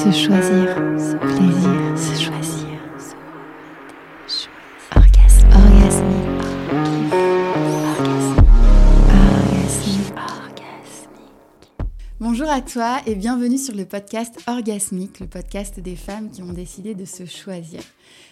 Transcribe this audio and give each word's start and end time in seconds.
Se 0.00 0.10
choisir, 0.12 0.74
plaisir, 1.20 1.98
se 1.98 2.22
choisir. 2.24 2.80
Orgasme, 4.96 5.48
orgasmique. 5.52 6.40
Bonjour 12.18 12.48
à 12.48 12.62
toi 12.62 13.02
et 13.04 13.14
bienvenue 13.14 13.58
sur 13.58 13.74
le 13.74 13.84
podcast 13.84 14.42
Orgasmique, 14.46 15.20
le 15.20 15.26
podcast 15.26 15.78
des 15.78 15.96
femmes 15.96 16.30
qui 16.30 16.40
ont 16.40 16.54
décidé 16.54 16.94
de 16.94 17.04
se 17.04 17.26
choisir. 17.26 17.82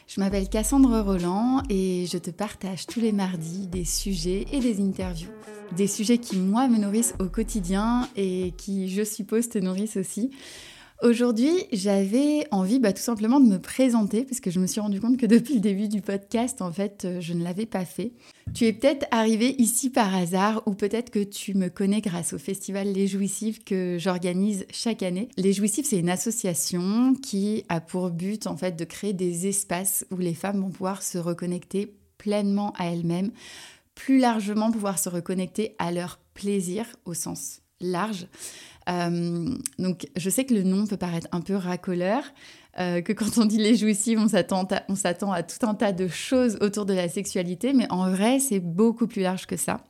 Je 0.06 0.20
m'appelle 0.22 0.48
Cassandre 0.48 1.02
Roland 1.02 1.62
et 1.68 2.06
je 2.10 2.16
te 2.16 2.30
partage 2.30 2.86
tous 2.86 3.00
les 3.00 3.12
mardis 3.12 3.66
des 3.66 3.84
sujets 3.84 4.46
et 4.52 4.60
des 4.60 4.80
interviews. 4.80 5.28
Des 5.76 5.86
sujets 5.86 6.16
qui, 6.16 6.38
moi, 6.38 6.66
me 6.66 6.78
nourrissent 6.78 7.14
au 7.18 7.26
quotidien 7.26 8.08
et 8.16 8.54
qui, 8.56 8.88
je 8.88 9.02
suppose, 9.02 9.50
te 9.50 9.58
nourrissent 9.58 9.98
aussi. 9.98 10.30
Aujourd'hui, 11.00 11.52
j'avais 11.72 12.48
envie 12.50 12.80
bah, 12.80 12.92
tout 12.92 13.02
simplement 13.02 13.38
de 13.38 13.46
me 13.46 13.60
présenter 13.60 14.24
parce 14.24 14.40
que 14.40 14.50
je 14.50 14.58
me 14.58 14.66
suis 14.66 14.80
rendu 14.80 15.00
compte 15.00 15.16
que 15.16 15.26
depuis 15.26 15.54
le 15.54 15.60
début 15.60 15.86
du 15.86 16.00
podcast, 16.00 16.60
en 16.60 16.72
fait, 16.72 17.04
euh, 17.04 17.20
je 17.20 17.34
ne 17.34 17.44
l'avais 17.44 17.66
pas 17.66 17.84
fait. 17.84 18.14
Tu 18.52 18.64
es 18.64 18.72
peut-être 18.72 19.06
arrivé 19.12 19.54
ici 19.58 19.90
par 19.90 20.12
hasard 20.12 20.60
ou 20.66 20.74
peut-être 20.74 21.10
que 21.10 21.22
tu 21.22 21.54
me 21.54 21.68
connais 21.68 22.00
grâce 22.00 22.32
au 22.32 22.38
festival 22.38 22.88
Les 22.88 23.06
Jouissives 23.06 23.62
que 23.62 23.96
j'organise 23.96 24.66
chaque 24.72 25.04
année. 25.04 25.28
Les 25.36 25.52
Jouissives, 25.52 25.84
c'est 25.84 26.00
une 26.00 26.10
association 26.10 27.14
qui 27.14 27.64
a 27.68 27.80
pour 27.80 28.10
but 28.10 28.48
en 28.48 28.56
fait 28.56 28.76
de 28.76 28.84
créer 28.84 29.12
des 29.12 29.46
espaces 29.46 30.04
où 30.10 30.16
les 30.16 30.34
femmes 30.34 30.60
vont 30.60 30.70
pouvoir 30.70 31.04
se 31.04 31.18
reconnecter 31.18 31.94
pleinement 32.16 32.72
à 32.76 32.86
elles-mêmes, 32.86 33.30
plus 33.94 34.18
largement 34.18 34.72
pouvoir 34.72 34.98
se 34.98 35.08
reconnecter 35.08 35.76
à 35.78 35.92
leur 35.92 36.18
plaisir 36.34 36.86
au 37.04 37.14
sens 37.14 37.60
large. 37.80 38.26
Euh, 38.88 39.54
donc 39.78 40.06
je 40.16 40.30
sais 40.30 40.44
que 40.44 40.54
le 40.54 40.62
nom 40.62 40.86
peut 40.86 40.96
paraître 40.96 41.28
un 41.32 41.40
peu 41.40 41.54
racoleur, 41.54 42.22
euh, 42.78 43.00
que 43.02 43.12
quand 43.12 43.38
on 43.38 43.44
dit 43.44 43.58
les 43.58 43.76
jouissives, 43.76 44.18
on 44.18 44.28
s'attend 44.28 44.66
à, 45.32 45.42
tout 45.42 45.66
un 45.66 45.74
tas 45.74 45.92
de 45.92 46.08
choses 46.08 46.58
autour 46.60 46.86
de 46.86 46.94
la 46.94 47.08
sexualité, 47.08 47.72
mais 47.72 47.90
en 47.90 48.10
vrai, 48.10 48.38
c'est 48.38 48.60
beaucoup 48.60 49.06
plus 49.06 49.22
large 49.22 49.46
que 49.46 49.56
ça. 49.56 49.84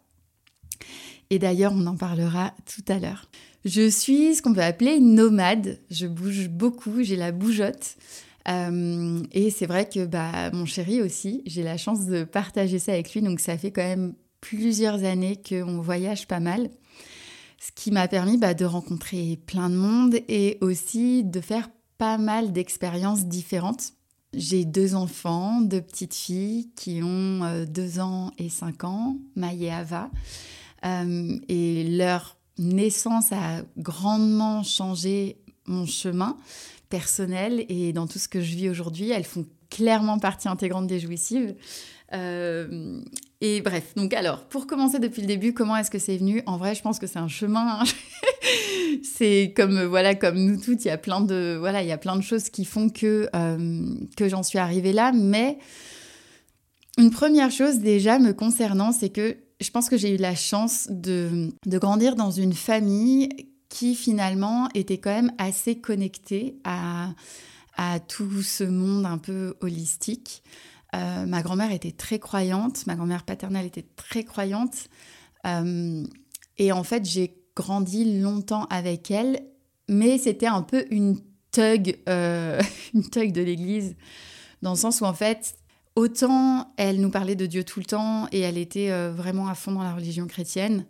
Et 1.30 1.38
d'ailleurs, 1.38 1.72
on 1.74 1.86
en 1.86 1.96
parlera 1.96 2.54
tout 2.64 2.84
à 2.90 2.98
l'heure. 2.98 3.26
Je 3.64 3.88
suis 3.88 4.34
ce 4.34 4.42
qu'on 4.42 4.54
peut 4.54 4.62
appeler 4.62 4.98
nomade. 4.98 5.78
Je 5.90 6.06
bouge 6.06 6.48
beaucoup, 6.48 7.02
j'ai 7.02 7.16
la 7.16 7.32
bougeotte. 7.32 7.96
Euh, 8.48 9.22
et 9.32 9.50
c'est 9.50 9.66
vrai 9.66 9.86
que 9.86 10.06
bah, 10.06 10.50
mon 10.52 10.64
chéri 10.64 11.02
aussi, 11.02 11.42
j'ai 11.44 11.62
la 11.62 11.76
chance 11.76 12.06
de 12.06 12.24
partager 12.24 12.78
ça 12.78 12.92
avec 12.92 13.12
lui. 13.12 13.20
Donc 13.20 13.40
ça 13.40 13.58
fait 13.58 13.70
quand 13.70 13.82
même 13.82 14.14
plusieurs 14.40 15.04
années 15.04 15.38
qu'on 15.46 15.80
voyage 15.82 16.26
pas 16.26 16.40
mal 16.40 16.70
ce 17.58 17.72
qui 17.74 17.90
m'a 17.90 18.08
permis 18.08 18.38
bah, 18.38 18.54
de 18.54 18.64
rencontrer 18.64 19.38
plein 19.46 19.68
de 19.68 19.74
monde 19.74 20.16
et 20.28 20.58
aussi 20.60 21.24
de 21.24 21.40
faire 21.40 21.68
pas 21.98 22.18
mal 22.18 22.52
d'expériences 22.52 23.26
différentes. 23.26 23.92
J'ai 24.34 24.64
deux 24.64 24.94
enfants, 24.94 25.60
deux 25.60 25.80
petites 25.80 26.14
filles 26.14 26.70
qui 26.76 27.02
ont 27.02 27.42
euh, 27.42 27.64
deux 27.64 27.98
ans 27.98 28.30
et 28.38 28.48
cinq 28.48 28.84
ans, 28.84 29.16
Maï 29.36 29.64
et 29.64 29.70
Ava. 29.70 30.10
Euh, 30.84 31.38
et 31.48 31.84
leur 31.84 32.36
naissance 32.58 33.32
a 33.32 33.62
grandement 33.76 34.62
changé 34.62 35.38
mon 35.66 35.86
chemin 35.86 36.36
personnel 36.88 37.64
et 37.68 37.92
dans 37.92 38.06
tout 38.06 38.18
ce 38.18 38.28
que 38.28 38.40
je 38.40 38.54
vis 38.54 38.68
aujourd'hui. 38.68 39.10
Elles 39.10 39.24
font 39.24 39.46
clairement 39.70 40.18
partie 40.18 40.48
intégrante 40.48 40.86
des 40.86 41.00
jouissives. 41.00 41.54
Euh, 42.12 43.00
et 43.40 43.60
bref, 43.60 43.94
donc 43.94 44.14
alors, 44.14 44.44
pour 44.46 44.66
commencer 44.66 44.98
depuis 44.98 45.22
le 45.22 45.28
début, 45.28 45.54
comment 45.54 45.76
est-ce 45.76 45.90
que 45.90 46.00
c'est 46.00 46.16
venu? 46.16 46.42
En 46.46 46.56
vrai, 46.56 46.74
je 46.74 46.82
pense 46.82 46.98
que 46.98 47.06
c'est 47.06 47.20
un 47.20 47.28
chemin. 47.28 47.84
c'est 49.02 49.52
comme 49.56 49.84
voilà, 49.84 50.16
comme 50.16 50.38
nous 50.38 50.60
toutes, 50.60 50.84
il 50.84 50.88
y 50.88 50.90
a 50.90 50.98
plein 50.98 51.20
de 51.20 51.56
voilà, 51.58 51.82
il 51.82 51.88
y 51.88 51.92
a 51.92 51.98
plein 51.98 52.16
de 52.16 52.22
choses 52.22 52.50
qui 52.50 52.64
font 52.64 52.88
que 52.88 53.28
euh, 53.36 53.84
que 54.16 54.28
j'en 54.28 54.42
suis 54.42 54.58
arrivée 54.58 54.92
là. 54.92 55.12
Mais 55.12 55.58
une 56.98 57.10
première 57.10 57.52
chose 57.52 57.78
déjà 57.78 58.18
me 58.18 58.32
concernant, 58.32 58.90
c'est 58.90 59.10
que 59.10 59.36
je 59.60 59.70
pense 59.70 59.88
que 59.88 59.96
j'ai 59.96 60.14
eu 60.14 60.18
la 60.18 60.34
chance 60.34 60.88
de, 60.90 61.52
de 61.64 61.78
grandir 61.78 62.16
dans 62.16 62.32
une 62.32 62.54
famille 62.54 63.28
qui 63.68 63.94
finalement 63.94 64.68
était 64.74 64.98
quand 64.98 65.14
même 65.14 65.32
assez 65.38 65.78
connectée 65.78 66.56
à, 66.64 67.10
à 67.76 68.00
tout 68.00 68.42
ce 68.42 68.64
monde 68.64 69.06
un 69.06 69.18
peu 69.18 69.54
holistique. 69.60 70.42
Euh, 70.94 71.26
ma 71.26 71.42
grand-mère 71.42 71.70
était 71.70 71.92
très 71.92 72.18
croyante, 72.18 72.86
ma 72.86 72.94
grand-mère 72.94 73.24
paternelle 73.24 73.66
était 73.66 73.86
très 73.96 74.24
croyante. 74.24 74.88
Euh, 75.46 76.04
et 76.56 76.72
en 76.72 76.82
fait, 76.82 77.04
j'ai 77.04 77.36
grandi 77.54 78.20
longtemps 78.20 78.64
avec 78.66 79.10
elle, 79.10 79.40
mais 79.88 80.18
c'était 80.18 80.46
un 80.46 80.62
peu 80.62 80.86
une 80.90 81.18
thug, 81.50 81.98
euh, 82.08 82.60
une 82.94 83.08
thug 83.08 83.32
de 83.32 83.42
l'église, 83.42 83.96
dans 84.62 84.70
le 84.70 84.76
sens 84.76 85.00
où 85.00 85.04
en 85.04 85.14
fait, 85.14 85.56
autant 85.94 86.72
elle 86.76 87.00
nous 87.00 87.10
parlait 87.10 87.36
de 87.36 87.46
Dieu 87.46 87.64
tout 87.64 87.80
le 87.80 87.86
temps 87.86 88.28
et 88.32 88.40
elle 88.40 88.58
était 88.58 88.90
vraiment 89.10 89.48
à 89.48 89.54
fond 89.54 89.72
dans 89.72 89.82
la 89.82 89.94
religion 89.94 90.26
chrétienne, 90.26 90.86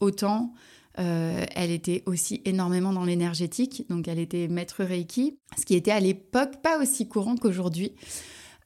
autant 0.00 0.52
elle 0.94 1.70
était 1.70 2.02
aussi 2.06 2.42
énormément 2.44 2.92
dans 2.92 3.04
l'énergétique, 3.04 3.84
donc 3.88 4.08
elle 4.08 4.18
était 4.18 4.48
maître 4.48 4.82
Reiki, 4.82 5.38
ce 5.56 5.64
qui 5.64 5.76
était 5.76 5.92
à 5.92 6.00
l'époque 6.00 6.60
pas 6.60 6.80
aussi 6.80 7.06
courant 7.06 7.36
qu'aujourd'hui. 7.36 7.92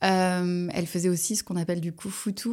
Euh, 0.03 0.69
elle 0.73 0.87
faisait 0.87 1.09
aussi 1.09 1.37
ce 1.37 1.45
qu'on 1.45 1.57
appelle 1.57 1.81
du 1.81 1.93
kufutu. 1.93 2.51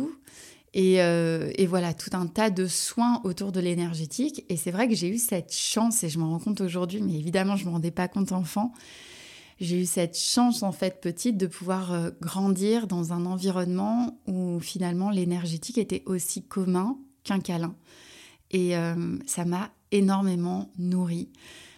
Et, 0.75 1.01
euh, 1.01 1.51
et, 1.55 1.65
voilà, 1.65 1.95
tout 1.95 2.11
un 2.13 2.27
tas 2.27 2.51
de 2.51 2.67
soins 2.67 3.21
autour 3.23 3.51
de 3.51 3.59
l'énergétique. 3.59 4.45
Et 4.49 4.57
c'est 4.57 4.69
vrai 4.69 4.87
que 4.87 4.93
j'ai 4.93 5.09
eu 5.09 5.17
cette 5.17 5.51
chance, 5.51 6.03
et 6.03 6.09
je 6.09 6.19
m'en 6.19 6.29
rends 6.29 6.39
compte 6.39 6.61
aujourd'hui, 6.61 7.01
mais 7.01 7.15
évidemment, 7.15 7.55
je 7.55 7.63
ne 7.63 7.69
me 7.69 7.73
rendais 7.73 7.91
pas 7.91 8.07
compte 8.07 8.31
enfant. 8.31 8.71
J'ai 9.59 9.81
eu 9.81 9.85
cette 9.85 10.17
chance, 10.17 10.61
en 10.61 10.71
fait, 10.71 11.01
petite, 11.01 11.37
de 11.37 11.47
pouvoir 11.47 11.91
euh, 11.91 12.11
grandir 12.21 12.85
dans 12.85 13.13
un 13.13 13.25
environnement 13.25 14.19
où 14.27 14.59
finalement 14.59 15.09
l'énergétique 15.09 15.79
était 15.79 16.03
aussi 16.05 16.43
commun 16.43 16.97
qu'un 17.23 17.39
câlin. 17.39 17.75
Et 18.51 18.73
ça 19.27 19.45
m'a 19.45 19.69
énormément 19.91 20.71
nourrie. 20.79 21.29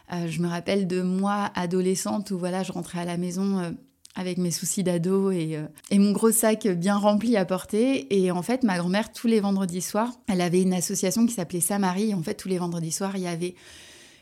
je 0.09 0.41
me 0.41 0.47
rappelle 0.47 0.87
de 0.87 1.01
moi, 1.01 1.51
adolescente, 1.53 2.31
où 2.31 2.37
voilà, 2.37 2.63
je 2.63 2.71
rentrais 2.71 2.99
à 2.99 3.03
la 3.03 3.17
maison 3.17 3.75
avec 4.15 4.37
mes 4.37 4.51
soucis 4.51 4.83
d'ado 4.83 5.31
euh, 5.31 5.67
et, 5.89 5.99
mon 5.99 6.11
gros 6.11 6.31
sac 6.31 6.67
bien 6.67 6.97
rempli 6.97 7.37
à 7.37 7.45
porter. 7.45 8.07
Et 8.15 8.31
en 8.31 8.41
fait, 8.41 8.63
ma 8.63 8.77
grand-mère, 8.77 9.11
tous 9.11 9.27
les 9.27 9.39
vendredis 9.39 9.81
soirs, 9.81 10.11
elle 10.27 10.41
avait 10.41 10.61
une 10.61 10.73
association 10.73 11.25
qui 11.25 11.33
s'appelait 11.33 11.61
Samarie. 11.61 12.13
En 12.13 12.21
fait, 12.21 12.35
tous 12.35 12.47
les 12.47 12.57
vendredis 12.57 12.91
soirs, 12.91 13.15
il 13.15 13.23
y 13.23 13.27
avait 13.27 13.55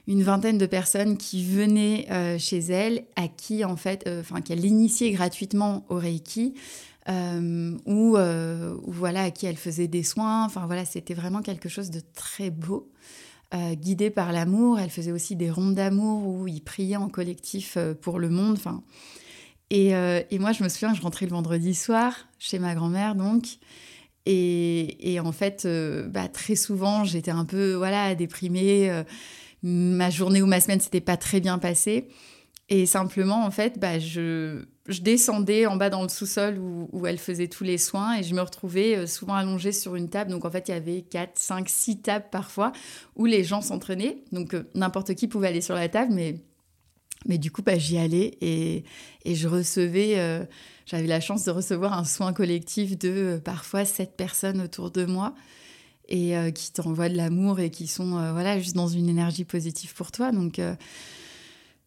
une 0.07 0.23
vingtaine 0.23 0.57
de 0.57 0.65
personnes 0.65 1.17
qui 1.17 1.43
venaient 1.43 2.07
euh, 2.11 2.37
chez 2.37 2.59
elle, 2.59 3.03
à 3.15 3.27
qui, 3.27 3.65
en 3.65 3.75
fait, 3.75 4.05
euh, 4.07 4.21
enfin, 4.21 4.41
qu'elle 4.41 4.65
initiait 4.65 5.11
gratuitement 5.11 5.85
au 5.89 5.95
Reiki. 5.95 6.53
ou, 7.07 8.15
voilà 8.87 9.23
à 9.23 9.31
qui 9.31 9.47
elle 9.47 9.57
faisait 9.57 9.87
des 9.87 10.03
soins 10.03 10.45
enfin 10.45 10.67
voilà 10.67 10.85
c'était 10.85 11.15
vraiment 11.15 11.41
quelque 11.41 11.67
chose 11.67 11.89
de 11.89 12.01
très 12.13 12.51
beau 12.51 12.87
guidé 13.81 14.11
par 14.11 14.31
l'amour 14.31 14.79
elle 14.79 14.91
faisait 14.91 15.11
aussi 15.11 15.35
des 15.35 15.49
rondes 15.49 15.73
d'amour 15.73 16.27
où 16.27 16.47
ils 16.47 16.61
priaient 16.61 16.97
en 16.97 17.09
collectif 17.09 17.79
pour 18.01 18.19
le 18.19 18.29
monde 18.29 18.53
enfin 18.53 18.83
euh, 19.73 20.21
et, 20.31 20.39
moi, 20.39 20.51
je 20.51 20.63
me 20.63 20.69
souviens, 20.69 20.93
je 20.93 21.01
rentrais 21.01 21.25
le 21.25 21.31
vendredi 21.31 21.75
soir 21.75 22.13
chez 22.39 22.59
ma 22.59 22.75
grand-mère, 22.75 23.15
donc. 23.15 23.45
Et, 24.25 25.19
en 25.23 25.31
fait, 25.31 25.63
euh, 25.65 26.07
bah, 26.07 26.27
très 26.27 26.55
souvent, 26.55 27.03
j'étais 27.03 27.31
un 27.31 27.45
peu 27.45 27.73
voilà, 27.73 28.15
déprimée. 28.15 28.89
Euh, 28.89 29.03
ma 29.61 30.09
journée 30.09 30.41
ou 30.41 30.45
ma 30.45 30.61
semaine, 30.61 30.79
s'était 30.79 31.01
pas 31.01 31.17
très 31.17 31.39
bien 31.39 31.57
passée. 31.57 32.07
Et 32.69 32.85
simplement, 32.85 33.43
en 33.43 33.51
fait, 33.51 33.79
bah, 33.79 33.97
je, 33.97 34.63
je 34.87 35.01
descendais 35.01 35.65
en 35.65 35.75
bas 35.75 35.89
dans 35.89 36.03
le 36.03 36.09
sous-sol 36.09 36.59
où, 36.59 36.87
où, 36.91 37.07
elle 37.07 37.17
faisait 37.17 37.47
tous 37.47 37.63
les 37.63 37.79
soins 37.79 38.19
et 38.19 38.23
je 38.23 38.35
me 38.35 38.41
retrouvais 38.41 39.07
souvent 39.07 39.33
allongée 39.33 39.71
sur 39.71 39.95
une 39.95 40.09
table. 40.09 40.29
Donc, 40.29 40.45
en 40.45 40.51
fait, 40.51 40.67
il 40.67 40.71
y 40.71 40.75
avait 40.75 41.01
4, 41.01 41.31
5, 41.33 41.67
6 41.67 42.01
tables 42.01 42.27
parfois 42.31 42.71
où 43.15 43.25
les 43.25 43.43
gens 43.43 43.61
s'entraînaient. 43.61 44.23
Donc, 44.31 44.55
n'importe 44.75 45.15
qui 45.15 45.27
pouvait 45.27 45.47
aller 45.47 45.61
sur 45.61 45.75
la 45.75 45.89
table, 45.89 46.13
mais 46.13 46.35
mais 47.25 47.37
du 47.37 47.51
coup, 47.51 47.61
bah, 47.61 47.77
j'y 47.77 47.97
allais 47.97 48.37
et, 48.41 48.83
et, 49.25 49.35
je 49.35 49.47
recevais, 49.47 50.13
euh, 50.17 50.43
j'avais 50.85 51.07
la 51.07 51.19
chance 51.19 51.43
de 51.43 51.51
recevoir 51.51 51.93
un 51.93 52.05
soin 52.05 52.33
collectif 52.33 52.97
de 52.97 53.09
euh, 53.09 53.39
parfois 53.39 53.85
sept 53.85 54.15
personnes 54.15 54.61
autour 54.61 54.89
de 54.91 55.05
moi 55.05 55.35
et 56.07 56.37
euh, 56.37 56.51
qui 56.51 56.71
t'envoient 56.71 57.09
de 57.09 57.17
l'amour 57.17 57.59
et 57.59 57.69
qui 57.69 57.87
sont 57.87 58.11
voilà 58.31 58.57
juste 58.57 58.75
dans 58.75 58.87
une 58.87 59.09
énergie 59.09 59.43
positive 59.43 59.93
pour 59.93 60.11
toi. 60.11 60.31
Donc 60.31 60.59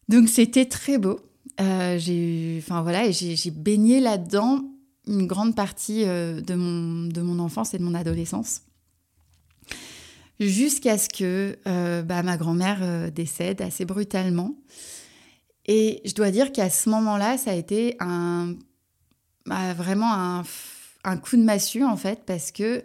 donc 0.08 0.28
c'était 0.28 0.66
très 0.66 0.98
beau. 0.98 1.18
j'ai 1.58 2.62
voilà, 2.68 3.10
j'ai 3.10 3.50
baigné 3.50 4.00
là-dedans 4.00 4.62
une 5.08 5.26
grande 5.26 5.56
partie 5.56 6.04
de 6.04 6.54
mon 6.54 7.08
de 7.08 7.20
mon 7.20 7.40
enfance 7.40 7.74
et 7.74 7.78
de 7.78 7.82
mon 7.82 7.94
adolescence 7.94 8.62
jusqu'à 10.38 10.98
ce 10.98 11.08
que 11.08 11.58
bah, 12.02 12.22
ma 12.22 12.36
grand-mère 12.36 13.10
décède 13.10 13.60
assez 13.60 13.84
brutalement. 13.84 14.54
Et 15.66 16.00
je 16.04 16.14
dois 16.14 16.30
dire 16.30 16.52
qu'à 16.52 16.70
ce 16.70 16.88
moment-là, 16.90 17.38
ça 17.38 17.52
a 17.52 17.54
été 17.54 17.96
bah, 19.46 19.74
vraiment 19.74 20.42
un, 21.04 21.16
coup 21.16 21.36
de 21.36 21.42
massue, 21.42 21.84
en 21.84 21.96
fait, 21.96 22.24
parce 22.26 22.50
que 22.52 22.84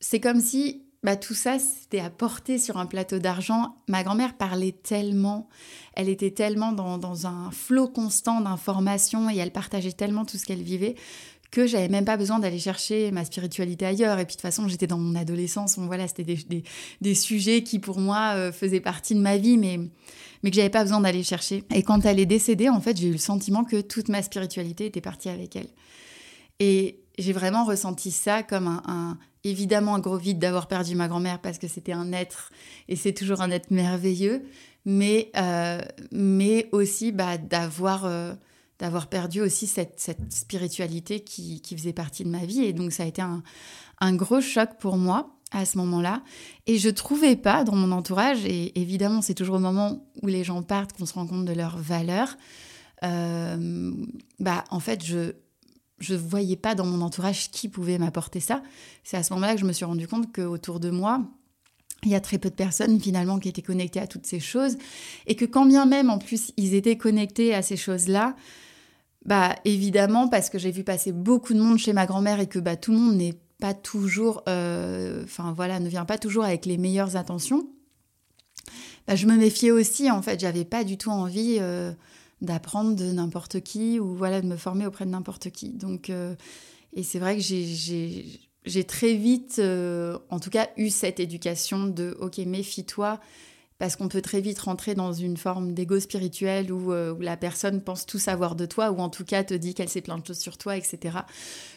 c'est 0.00 0.20
comme 0.20 0.40
si 0.40 0.84
bah, 1.02 1.16
tout 1.16 1.34
ça, 1.34 1.58
c'était 1.58 2.02
porter 2.10 2.58
sur 2.58 2.76
un 2.78 2.86
plateau 2.86 3.18
d'argent. 3.18 3.76
Ma 3.88 4.02
grand-mère 4.02 4.36
parlait 4.36 4.72
tellement, 4.72 5.48
elle 5.94 6.08
était 6.08 6.30
tellement 6.30 6.72
dans, 6.72 6.98
dans 6.98 7.26
un 7.26 7.50
flot 7.50 7.88
constant 7.88 8.40
d'informations 8.40 9.30
et 9.30 9.36
elle 9.36 9.52
partageait 9.52 9.92
tellement 9.92 10.24
tout 10.24 10.38
ce 10.38 10.44
qu'elle 10.44 10.62
vivait 10.62 10.96
que 11.50 11.66
j'avais 11.66 11.88
même 11.88 12.04
pas 12.04 12.16
besoin 12.16 12.38
d'aller 12.38 12.58
chercher 12.58 13.10
ma 13.10 13.24
spiritualité 13.24 13.86
ailleurs. 13.86 14.18
Et 14.18 14.24
puis 14.24 14.32
de 14.32 14.38
toute 14.38 14.42
façon, 14.42 14.68
j'étais 14.68 14.86
dans 14.86 14.98
mon 14.98 15.14
adolescence, 15.14 15.78
voilà, 15.78 16.06
c'était 16.08 16.24
des, 16.24 16.64
des, 17.00 17.14
sujets 17.14 17.62
qui 17.62 17.78
pour 17.78 17.98
moi 17.98 18.34
euh, 18.36 18.52
faisaient 18.52 18.80
partie 18.80 19.14
de 19.14 19.20
ma 19.20 19.38
vie, 19.38 19.56
mais, 19.56 19.80
mais 20.42 20.50
que 20.50 20.56
j'avais 20.56 20.70
pas 20.70 20.82
besoin 20.82 21.00
d'aller 21.00 21.22
chercher. 21.22 21.64
Et 21.74 21.82
quand 21.82 22.04
elle 22.04 22.20
est 22.20 22.26
décédée, 22.26 22.68
en 22.68 22.80
fait, 22.80 22.96
j'ai 22.96 23.08
eu 23.08 23.12
le 23.12 23.18
sentiment 23.18 23.64
que 23.64 23.80
toute 23.80 24.08
ma 24.08 24.22
spiritualité 24.22 24.86
était 24.86 25.00
partie 25.00 25.30
avec 25.30 25.56
elle. 25.56 25.68
Et 26.60 27.00
j'ai 27.18 27.32
vraiment 27.32 27.64
ressenti 27.64 28.10
ça 28.10 28.42
comme 28.42 28.66
un, 28.66 28.82
un 28.86 29.18
évidemment 29.44 29.94
un 29.94 30.00
gros 30.00 30.16
vide 30.16 30.38
d'avoir 30.38 30.68
perdu 30.68 30.94
ma 30.94 31.08
grand-mère 31.08 31.40
parce 31.40 31.58
que 31.58 31.68
c'était 31.68 31.92
un 31.92 32.12
être 32.12 32.50
et 32.88 32.96
c'est 32.96 33.12
toujours 33.12 33.40
un 33.40 33.50
être 33.50 33.70
merveilleux, 33.70 34.42
mais, 34.84 35.30
euh, 35.36 35.80
mais 36.12 36.68
aussi 36.72 37.12
bah, 37.12 37.38
d'avoir 37.38 38.04
euh, 38.04 38.34
d'avoir 38.78 39.08
perdu 39.08 39.40
aussi 39.40 39.66
cette, 39.66 39.98
cette 39.98 40.32
spiritualité 40.32 41.20
qui, 41.20 41.60
qui, 41.60 41.76
faisait 41.76 41.92
partie 41.92 42.24
de 42.24 42.28
ma 42.28 42.44
vie. 42.44 42.62
Et 42.62 42.72
donc 42.72 42.92
ça 42.92 43.02
a 43.02 43.06
été 43.06 43.22
un, 43.22 43.42
un 44.00 44.14
gros 44.14 44.40
choc 44.40 44.70
pour 44.78 44.96
moi 44.96 45.34
à 45.50 45.64
ce 45.64 45.78
moment-là. 45.78 46.22
Et 46.66 46.78
je 46.78 46.88
trouvais 46.88 47.36
pas 47.36 47.64
dans 47.64 47.74
mon 47.74 47.92
entourage, 47.92 48.44
et 48.44 48.78
évidemment 48.80 49.22
c'est 49.22 49.34
toujours 49.34 49.56
au 49.56 49.60
moment 49.60 50.06
où 50.22 50.26
les 50.26 50.44
gens 50.44 50.62
partent 50.62 50.92
qu'on 50.92 51.06
se 51.06 51.14
rend 51.14 51.26
compte 51.26 51.44
de 51.44 51.52
leurs 51.52 51.78
valeurs, 51.78 52.36
euh, 53.04 53.92
bah 54.40 54.64
en 54.70 54.80
fait 54.80 55.04
je 55.04 55.34
je 56.00 56.14
voyais 56.14 56.56
pas 56.56 56.76
dans 56.76 56.86
mon 56.86 57.00
entourage 57.00 57.50
qui 57.50 57.68
pouvait 57.68 57.98
m'apporter 57.98 58.38
ça. 58.38 58.62
C'est 59.02 59.16
à 59.16 59.24
ce 59.24 59.32
moment-là 59.34 59.54
que 59.54 59.60
je 59.60 59.64
me 59.64 59.72
suis 59.72 59.84
rendu 59.84 60.06
compte 60.06 60.32
qu'autour 60.32 60.78
de 60.78 60.90
moi, 60.90 61.24
il 62.04 62.10
y 62.10 62.14
a 62.14 62.20
très 62.20 62.38
peu 62.38 62.50
de 62.50 62.54
personnes 62.54 63.00
finalement 63.00 63.40
qui 63.40 63.48
étaient 63.48 63.62
connectées 63.62 63.98
à 63.98 64.06
toutes 64.06 64.24
ces 64.24 64.38
choses 64.38 64.78
et 65.26 65.34
que 65.34 65.44
quand 65.44 65.66
bien 65.66 65.86
même 65.86 66.08
en 66.08 66.18
plus 66.18 66.52
ils 66.56 66.74
étaient 66.74 66.96
connectés 66.96 67.52
à 67.52 67.62
ces 67.62 67.76
choses-là, 67.76 68.36
bah 69.24 69.54
évidemment 69.64 70.28
parce 70.28 70.50
que 70.50 70.58
j'ai 70.58 70.70
vu 70.70 70.84
passer 70.84 71.12
beaucoup 71.12 71.54
de 71.54 71.60
monde 71.60 71.78
chez 71.78 71.92
ma 71.92 72.06
grand-mère 72.06 72.40
et 72.40 72.46
que 72.46 72.58
bah 72.58 72.76
tout 72.76 72.92
le 72.92 72.98
monde 72.98 73.16
n'est 73.16 73.38
pas 73.60 73.74
toujours, 73.74 74.42
euh, 74.48 75.24
enfin 75.24 75.52
voilà, 75.52 75.80
ne 75.80 75.88
vient 75.88 76.04
pas 76.04 76.18
toujours 76.18 76.44
avec 76.44 76.64
les 76.66 76.78
meilleures 76.78 77.16
intentions. 77.16 77.68
Bah, 79.06 79.16
je 79.16 79.26
me 79.26 79.36
méfiais 79.36 79.70
aussi 79.70 80.10
en 80.10 80.22
fait, 80.22 80.40
j'avais 80.40 80.64
pas 80.64 80.84
du 80.84 80.96
tout 80.98 81.10
envie. 81.10 81.56
Euh, 81.60 81.92
d'apprendre 82.40 82.94
de 82.94 83.10
n'importe 83.10 83.62
qui 83.62 83.98
ou 83.98 84.14
voilà 84.14 84.40
de 84.40 84.46
me 84.46 84.56
former 84.56 84.86
auprès 84.86 85.04
de 85.04 85.10
n'importe 85.10 85.50
qui. 85.50 85.70
Donc, 85.70 86.08
euh, 86.08 86.36
et 86.92 87.02
c'est 87.02 87.18
vrai 87.18 87.36
que 87.36 87.42
j'ai 87.42 88.84
très 88.84 89.14
vite, 89.14 89.60
en 89.60 90.38
tout 90.38 90.48
cas, 90.48 90.68
eu 90.76 90.88
cette 90.88 91.18
éducation 91.18 91.88
de 91.88 92.16
ok, 92.20 92.38
méfie-toi. 92.38 93.18
Parce 93.78 93.94
qu'on 93.94 94.08
peut 94.08 94.22
très 94.22 94.40
vite 94.40 94.58
rentrer 94.58 94.94
dans 94.94 95.12
une 95.12 95.36
forme 95.36 95.72
d'ego 95.72 96.00
spirituel 96.00 96.72
où, 96.72 96.92
euh, 96.92 97.14
où, 97.14 97.20
la 97.20 97.36
personne 97.36 97.80
pense 97.80 98.06
tout 98.06 98.18
savoir 98.18 98.56
de 98.56 98.66
toi, 98.66 98.90
ou 98.90 98.98
en 98.98 99.08
tout 99.08 99.24
cas 99.24 99.44
te 99.44 99.54
dit 99.54 99.74
qu'elle 99.74 99.88
sait 99.88 100.00
plein 100.00 100.18
de 100.18 100.26
choses 100.26 100.38
sur 100.38 100.58
toi, 100.58 100.76
etc. 100.76 101.18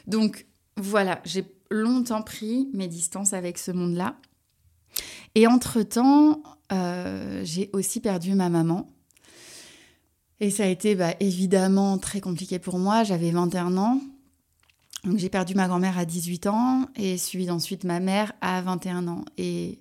Donc 0.08 0.46
voilà, 0.78 1.22
j'ai 1.26 1.46
longtemps 1.70 2.24
pris 2.24 2.70
mes 2.74 2.88
distances 2.88 3.34
avec 3.34 3.58
ce 3.58 3.72
monde-là. 3.72 4.16
Et 5.36 5.48
entre-temps, 5.48 6.42
j'ai 7.44 7.70
aussi 7.74 8.00
perdu 8.00 8.34
ma 8.34 8.50
maman. 8.50 8.90
Et 10.42 10.50
ça 10.50 10.64
a 10.64 10.68
été 10.68 10.96
bah, 10.96 11.14
évidemment 11.20 12.00
très 12.00 12.20
compliqué 12.20 12.58
pour 12.58 12.80
moi. 12.80 13.04
J'avais 13.04 13.30
21 13.30 13.78
ans. 13.78 14.02
Donc 15.04 15.18
j'ai 15.18 15.30
perdu 15.30 15.54
ma 15.54 15.68
grand-mère 15.68 16.00
à 16.00 16.06
18 16.06 16.48
ans 16.48 16.88
et 16.96 17.18
suivi 17.20 17.50
ensuite 17.52 17.84
ma 17.84 18.00
mère 18.00 18.34
à 18.42 18.60
21 18.62 19.08
ans. 19.08 19.24
Et 19.38 19.80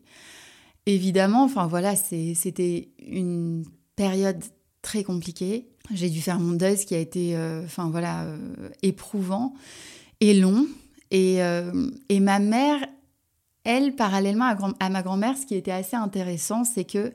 évidemment, 0.95 1.45
enfin 1.45 1.67
voilà, 1.67 1.95
c'était 1.97 2.89
une 2.99 3.65
période 3.97 4.43
très 4.83 5.05
compliquée. 5.05 5.69
J'ai 5.93 6.09
dû 6.09 6.21
faire 6.21 6.39
mon 6.39 6.53
deuil, 6.53 6.77
ce 6.77 6.87
qui 6.87 6.95
a 6.95 6.99
été, 6.99 7.37
euh, 7.37 7.63
voilà, 7.77 8.23
euh, 8.25 8.69
éprouvant 8.83 9.55
et 10.21 10.35
long. 10.35 10.67
Et, 11.11 11.43
euh, 11.43 11.91
et, 12.09 12.21
ma 12.21 12.39
mère, 12.39 12.87
elle, 13.65 13.97
parallèlement 13.97 14.55
à, 14.79 14.89
ma 14.89 15.03
grand-mère, 15.03 15.37
ce 15.37 15.47
qui 15.47 15.57
était 15.57 15.73
assez 15.73 15.97
intéressant, 15.97 16.65
c'est 16.65 16.85
que 16.85 17.13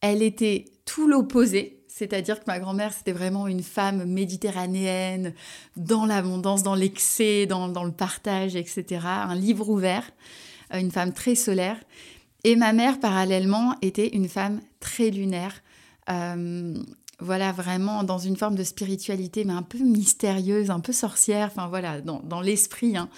elle 0.00 0.22
était 0.22 0.64
tout 0.84 1.08
l'opposé 1.08 1.78
c'est-à-dire 1.98 2.38
que 2.38 2.44
ma 2.46 2.60
grand-mère, 2.60 2.92
c'était 2.92 3.12
vraiment 3.12 3.48
une 3.48 3.62
femme 3.62 4.04
méditerranéenne, 4.04 5.34
dans 5.76 6.06
l'abondance, 6.06 6.62
dans 6.62 6.76
l'excès, 6.76 7.46
dans, 7.46 7.66
le 7.66 7.90
partage, 7.90 8.54
etc. 8.54 9.00
Un 9.04 9.34
livre 9.34 9.68
ouvert, 9.68 10.08
une 10.72 10.92
femme 10.92 11.12
très 11.12 11.34
solaire. 11.34 11.76
Et 12.44 12.56
ma 12.56 12.72
mère, 12.72 13.00
parallèlement, 13.00 13.74
était 13.82 14.08
une 14.08 14.28
femme 14.28 14.60
très 14.80 15.10
lunaire. 15.10 15.62
Euh, 16.08 16.74
voilà, 17.20 17.50
vraiment 17.50 18.04
dans 18.04 18.18
une 18.18 18.36
forme 18.36 18.54
de 18.54 18.62
spiritualité, 18.62 19.44
mais 19.44 19.52
un 19.52 19.62
peu 19.62 19.78
mystérieuse, 19.78 20.70
un 20.70 20.78
peu 20.78 20.92
sorcière, 20.92 21.48
enfin 21.50 21.66
voilà, 21.66 22.00
dans, 22.00 22.40
l'esprit. 22.40 22.96
Hein. 22.96 23.08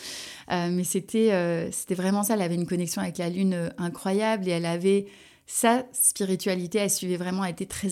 Euh, 0.51 0.71
mais 0.73 0.85
c'était 0.85 1.69
c'était 1.71 1.95
vraiment 1.95 2.23
ça, 2.23 2.33
elle 2.33 2.43
avait 2.43 2.55
une 2.55 2.67
connexion 2.67 3.03
avec 3.03 3.19
la 3.19 3.29
lune 3.29 3.71
incroyable 3.77 4.49
et 4.49 4.53
elle 4.53 4.65
avait 4.65 5.07
sa 5.51 5.85
spiritualité, 5.93 6.79
elle 6.79 6.91
suivait 6.91 7.17
vraiment, 7.17 7.45
elle 7.45 7.51
était 7.51 7.67
très, 7.67 7.89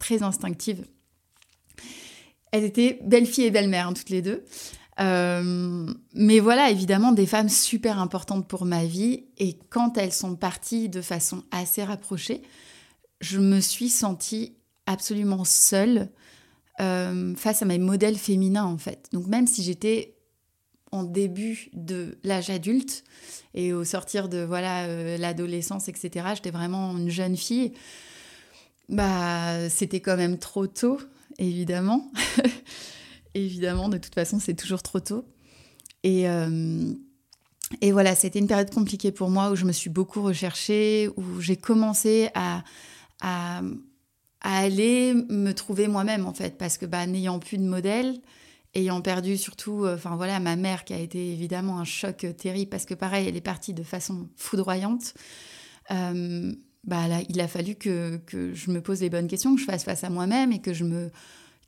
très 0.00 0.24
instinctive. 0.24 0.84
Elles 2.50 2.64
étaient 2.64 2.98
belle-fille 3.04 3.44
et 3.44 3.50
belle-mère, 3.52 3.88
hein, 3.88 3.92
toutes 3.92 4.10
les 4.10 4.22
deux. 4.22 4.44
Euh, 4.98 5.86
mais 6.14 6.40
voilà, 6.40 6.70
évidemment, 6.70 7.12
des 7.12 7.26
femmes 7.26 7.48
super 7.48 7.98
importantes 7.98 8.48
pour 8.48 8.64
ma 8.64 8.84
vie. 8.84 9.24
Et 9.38 9.58
quand 9.68 9.98
elles 9.98 10.12
sont 10.12 10.36
parties 10.36 10.88
de 10.88 11.00
façon 11.00 11.44
assez 11.50 11.84
rapprochée, 11.84 12.42
je 13.20 13.38
me 13.38 13.60
suis 13.60 13.88
sentie 13.88 14.56
absolument 14.86 15.44
seule 15.44 16.08
euh, 16.80 17.34
face 17.36 17.62
à 17.62 17.64
mes 17.64 17.78
modèles 17.78 18.16
féminins, 18.16 18.64
en 18.64 18.78
fait. 18.78 19.08
Donc 19.12 19.26
même 19.26 19.46
si 19.46 19.62
j'étais 19.62 20.14
en 20.92 21.02
début 21.02 21.68
de 21.72 22.16
l'âge 22.22 22.48
adulte 22.48 23.02
et 23.54 23.72
au 23.72 23.84
sortir 23.84 24.28
de 24.28 24.38
voilà 24.38 24.84
euh, 24.84 25.18
l'adolescence, 25.18 25.88
etc. 25.88 26.26
J'étais 26.34 26.50
vraiment 26.50 26.96
une 26.96 27.10
jeune 27.10 27.36
fille. 27.36 27.72
Bah, 28.88 29.68
c'était 29.68 30.00
quand 30.00 30.16
même 30.16 30.38
trop 30.38 30.66
tôt, 30.66 31.00
évidemment. 31.38 32.10
évidemment, 33.44 33.88
de 33.88 33.98
toute 33.98 34.14
façon, 34.14 34.38
c'est 34.38 34.54
toujours 34.54 34.82
trop 34.82 35.00
tôt. 35.00 35.24
Et, 36.02 36.28
euh, 36.28 36.92
et 37.80 37.92
voilà, 37.92 38.14
c'était 38.14 38.38
une 38.38 38.46
période 38.46 38.70
compliquée 38.70 39.12
pour 39.12 39.30
moi 39.30 39.50
où 39.50 39.56
je 39.56 39.64
me 39.64 39.72
suis 39.72 39.90
beaucoup 39.90 40.22
recherchée, 40.22 41.08
où 41.16 41.40
j'ai 41.40 41.56
commencé 41.56 42.30
à, 42.34 42.62
à, 43.20 43.62
aller 44.40 45.14
me 45.14 45.52
trouver 45.52 45.88
moi-même, 45.88 46.26
en 46.26 46.32
fait, 46.32 46.56
parce 46.58 46.78
que 46.78 46.86
bah, 46.86 47.06
n'ayant 47.06 47.38
plus 47.38 47.58
de 47.58 47.64
modèle, 47.64 48.20
ayant 48.74 49.00
perdu 49.00 49.36
surtout, 49.36 49.84
euh, 49.84 49.96
enfin 49.96 50.16
voilà, 50.16 50.38
ma 50.38 50.54
mère 50.54 50.84
qui 50.84 50.92
a 50.92 50.98
été 50.98 51.32
évidemment 51.32 51.80
un 51.80 51.84
choc 51.84 52.26
terrible 52.36 52.68
parce 52.68 52.84
que 52.84 52.94
pareil, 52.94 53.26
elle 53.26 53.36
est 53.36 53.40
partie 53.40 53.74
de 53.74 53.82
façon 53.82 54.28
foudroyante. 54.36 55.14
Euh, 55.90 56.52
bah 56.84 57.08
là, 57.08 57.20
il 57.28 57.40
a 57.40 57.48
fallu 57.48 57.74
que, 57.74 58.18
que, 58.26 58.54
je 58.54 58.70
me 58.70 58.80
pose 58.80 59.00
les 59.00 59.10
bonnes 59.10 59.26
questions, 59.26 59.54
que 59.54 59.60
je 59.60 59.66
fasse 59.66 59.82
face 59.82 60.04
à 60.04 60.10
moi-même 60.10 60.52
et 60.52 60.60
que 60.60 60.72
je 60.72 60.84
me 60.84 61.10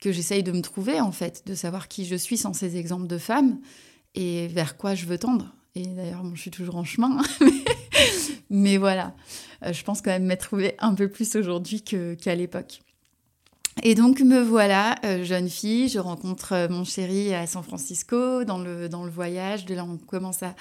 que 0.00 0.12
j'essaye 0.12 0.42
de 0.42 0.52
me 0.52 0.62
trouver 0.62 1.00
en 1.00 1.12
fait, 1.12 1.42
de 1.46 1.54
savoir 1.54 1.88
qui 1.88 2.06
je 2.06 2.16
suis 2.16 2.36
sans 2.36 2.52
ces 2.52 2.76
exemples 2.76 3.06
de 3.06 3.18
femmes 3.18 3.58
et 4.14 4.46
vers 4.48 4.76
quoi 4.76 4.94
je 4.94 5.06
veux 5.06 5.18
tendre. 5.18 5.54
Et 5.74 5.86
d'ailleurs, 5.86 6.24
je 6.34 6.40
suis 6.40 6.50
toujours 6.50 6.76
en 6.76 6.84
chemin, 6.84 7.22
mais 8.50 8.78
voilà, 8.78 9.14
je 9.62 9.82
pense 9.84 10.02
quand 10.02 10.10
même 10.10 10.24
m'être 10.24 10.46
trouvée 10.46 10.74
un 10.78 10.94
peu 10.94 11.08
plus 11.08 11.36
aujourd'hui 11.36 11.82
qu'à 11.82 12.34
l'époque. 12.34 12.80
Et 13.84 13.94
donc 13.94 14.20
me 14.20 14.40
voilà, 14.40 14.96
euh, 15.04 15.22
jeune 15.22 15.48
fille, 15.48 15.88
je 15.88 15.98
rencontre 15.98 16.52
euh, 16.52 16.68
mon 16.68 16.84
chéri 16.84 17.32
à 17.34 17.46
San 17.46 17.62
Francisco 17.62 18.44
dans 18.44 18.58
le, 18.58 18.88
dans 18.88 19.04
le 19.04 19.10
voyage. 19.10 19.66
De 19.66 19.74
là, 19.74 19.84
on 19.84 19.98
commence 19.98 20.42
à, 20.42 20.54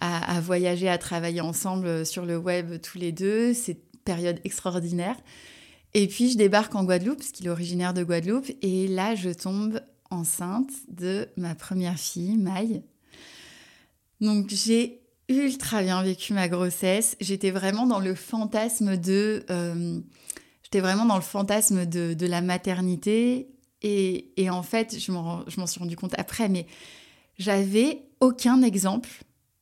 à, 0.00 0.40
voyager, 0.40 0.88
à 0.88 0.98
travailler 0.98 1.40
ensemble 1.40 1.86
euh, 1.86 2.04
sur 2.04 2.26
le 2.26 2.36
web 2.36 2.80
tous 2.80 2.98
les 2.98 3.12
deux. 3.12 3.54
C'est 3.54 3.72
une 3.72 4.00
période 4.04 4.40
extraordinaire. 4.44 5.16
Et 5.94 6.06
puis 6.06 6.30
je 6.30 6.36
débarque 6.36 6.74
en 6.74 6.84
Guadeloupe, 6.84 7.18
parce 7.18 7.30
qu'il 7.30 7.46
est 7.46 7.50
originaire 7.50 7.94
de 7.94 8.04
Guadeloupe. 8.04 8.50
Et 8.62 8.88
là, 8.88 9.14
je 9.14 9.30
tombe 9.30 9.80
enceinte 10.10 10.70
de 10.88 11.28
ma 11.36 11.54
première 11.54 11.98
fille, 11.98 12.36
Maï. 12.36 12.82
Donc 14.20 14.50
j'ai 14.50 15.00
ultra 15.28 15.82
bien 15.82 16.02
vécu 16.02 16.32
ma 16.32 16.48
grossesse. 16.48 17.16
J'étais 17.20 17.50
vraiment 17.50 17.86
dans 17.86 18.00
le 18.00 18.14
fantasme 18.14 18.96
de... 18.96 19.44
De 20.72 22.26
la 22.26 22.40
maternité. 22.42 23.48
Et, 23.82 24.32
et, 24.36 24.50
en 24.50 24.62
fait, 24.62 24.98
je 24.98 25.10
m'en 25.10 25.66
suis 25.66 25.80
rendu 25.80 25.96
compte 25.96 26.14
après, 26.18 26.48
mais 26.48 26.66
j'avais 27.38 28.02
aucun 28.20 28.62
exemple 28.62 29.08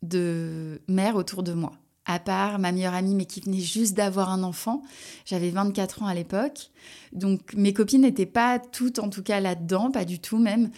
de 0.02 0.82
mère 0.88 1.16
autour 1.16 1.42
de 1.42 1.52
moi, 1.52 1.72
à 2.08 2.18
part 2.18 2.58
ma 2.58 2.72
meilleure 2.72 2.94
amie, 2.94 3.14
mais 3.14 3.26
qui 3.26 3.40
venait 3.40 3.60
juste 3.60 3.94
d'avoir 3.94 4.30
un 4.30 4.42
enfant. 4.42 4.82
J'avais 5.26 5.50
24 5.50 6.02
ans 6.02 6.06
à 6.06 6.14
l'époque. 6.14 6.70
Donc 7.12 7.54
mes 7.54 7.72
copines 7.72 8.00
n'étaient 8.00 8.26
pas 8.26 8.58
toutes, 8.58 8.98
en 8.98 9.10
tout 9.10 9.22
cas, 9.22 9.38
là-dedans, 9.38 9.92
pas 9.92 10.06
du 10.06 10.18
tout 10.18 10.38
même. 10.38 10.70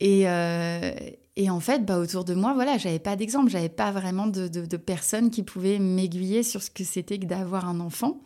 Et, 0.00 0.28
euh, 0.28 0.92
en 1.48 1.60
fait, 1.60 1.86
bah, 1.86 1.98
autour 1.98 2.24
de 2.24 2.34
moi, 2.34 2.52
voilà, 2.52 2.76
j'avais 2.76 2.98
pas 2.98 3.14
d'exemple, 3.14 3.48
j'avais 3.48 3.68
pas 3.68 3.92
vraiment 3.92 4.26
de, 4.26 4.48
de, 4.48 4.76
personnes 4.76 5.30
qui 5.30 5.44
pouvaient 5.44 5.78
m'aiguiller 5.78 6.42
sur 6.42 6.62
ce 6.62 6.70
que 6.70 6.82
c'était 6.82 7.18
que 7.18 7.26
d'avoir 7.26 7.68
un 7.68 7.78
enfant. 7.78 8.20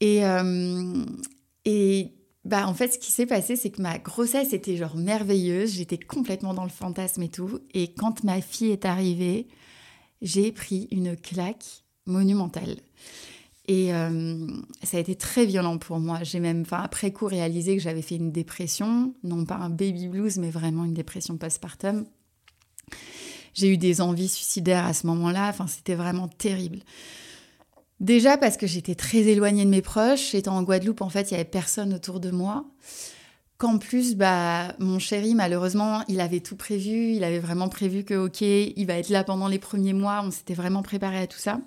Et, 0.00 0.26
euh, 0.26 1.04
et 1.64 2.12
bah, 2.44 2.66
en 2.66 2.74
fait, 2.74 2.94
ce 2.94 2.98
qui 2.98 3.12
s'est 3.12 3.26
passé, 3.26 3.54
c'est 3.54 3.70
que 3.70 3.80
ma 3.80 3.98
grossesse 3.98 4.52
était 4.52 4.76
genre 4.76 4.96
merveilleuse, 4.96 5.74
j'étais 5.74 5.98
complètement 5.98 6.54
dans 6.54 6.64
le 6.64 6.70
fantasme 6.70 7.22
et 7.22 7.28
tout. 7.28 7.60
Et 7.72 7.92
quand 7.92 8.24
ma 8.24 8.40
fille 8.40 8.72
est 8.72 8.84
arrivée, 8.84 9.46
j'ai 10.22 10.52
pris 10.52 10.88
une 10.90 11.16
claque 11.16 11.84
monumentale. 12.06 12.76
Et 13.68 13.92
euh, 13.92 14.46
ça 14.82 14.96
a 14.96 15.00
été 15.00 15.16
très 15.16 15.44
violent 15.44 15.78
pour 15.78 15.98
moi. 15.98 16.20
J'ai 16.22 16.38
même, 16.38 16.62
enfin, 16.62 16.80
après 16.82 17.10
coup, 17.10 17.26
réalisé 17.26 17.76
que 17.76 17.82
j'avais 17.82 18.02
fait 18.02 18.16
une 18.16 18.30
dépression, 18.30 19.14
non 19.24 19.44
pas 19.44 19.56
un 19.56 19.70
baby 19.70 20.08
blues, 20.08 20.38
mais 20.38 20.50
vraiment 20.50 20.84
une 20.84 20.94
dépression 20.94 21.36
postpartum. 21.36 22.06
J'ai 23.54 23.72
eu 23.72 23.76
des 23.76 24.00
envies 24.00 24.28
suicidaires 24.28 24.84
à 24.84 24.92
ce 24.92 25.06
moment-là. 25.08 25.48
Enfin, 25.48 25.66
c'était 25.66 25.94
vraiment 25.94 26.28
terrible. 26.28 26.78
Déjà 27.98 28.36
parce 28.36 28.56
que 28.56 28.66
j'étais 28.66 28.94
très 28.94 29.20
éloignée 29.20 29.64
de 29.64 29.70
mes 29.70 29.82
proches. 29.82 30.34
Étant 30.34 30.56
en 30.56 30.62
Guadeloupe, 30.62 31.00
en 31.00 31.08
fait, 31.08 31.30
il 31.30 31.32
y 31.32 31.34
avait 31.34 31.44
personne 31.44 31.94
autour 31.94 32.20
de 32.20 32.30
moi. 32.30 32.66
Qu'en 33.58 33.78
plus, 33.78 34.16
bah, 34.16 34.74
mon 34.78 34.98
chéri, 34.98 35.34
malheureusement, 35.34 36.02
il 36.08 36.20
avait 36.20 36.40
tout 36.40 36.56
prévu. 36.56 37.12
Il 37.12 37.24
avait 37.24 37.38
vraiment 37.38 37.68
prévu 37.68 38.04
que, 38.04 38.14
ok, 38.14 38.42
il 38.42 38.84
va 38.86 38.98
être 38.98 39.08
là 39.08 39.24
pendant 39.24 39.48
les 39.48 39.58
premiers 39.58 39.94
mois. 39.94 40.20
On 40.22 40.30
s'était 40.30 40.54
vraiment 40.54 40.82
préparé 40.82 41.18
à 41.18 41.26
tout 41.26 41.38
ça. 41.38 41.60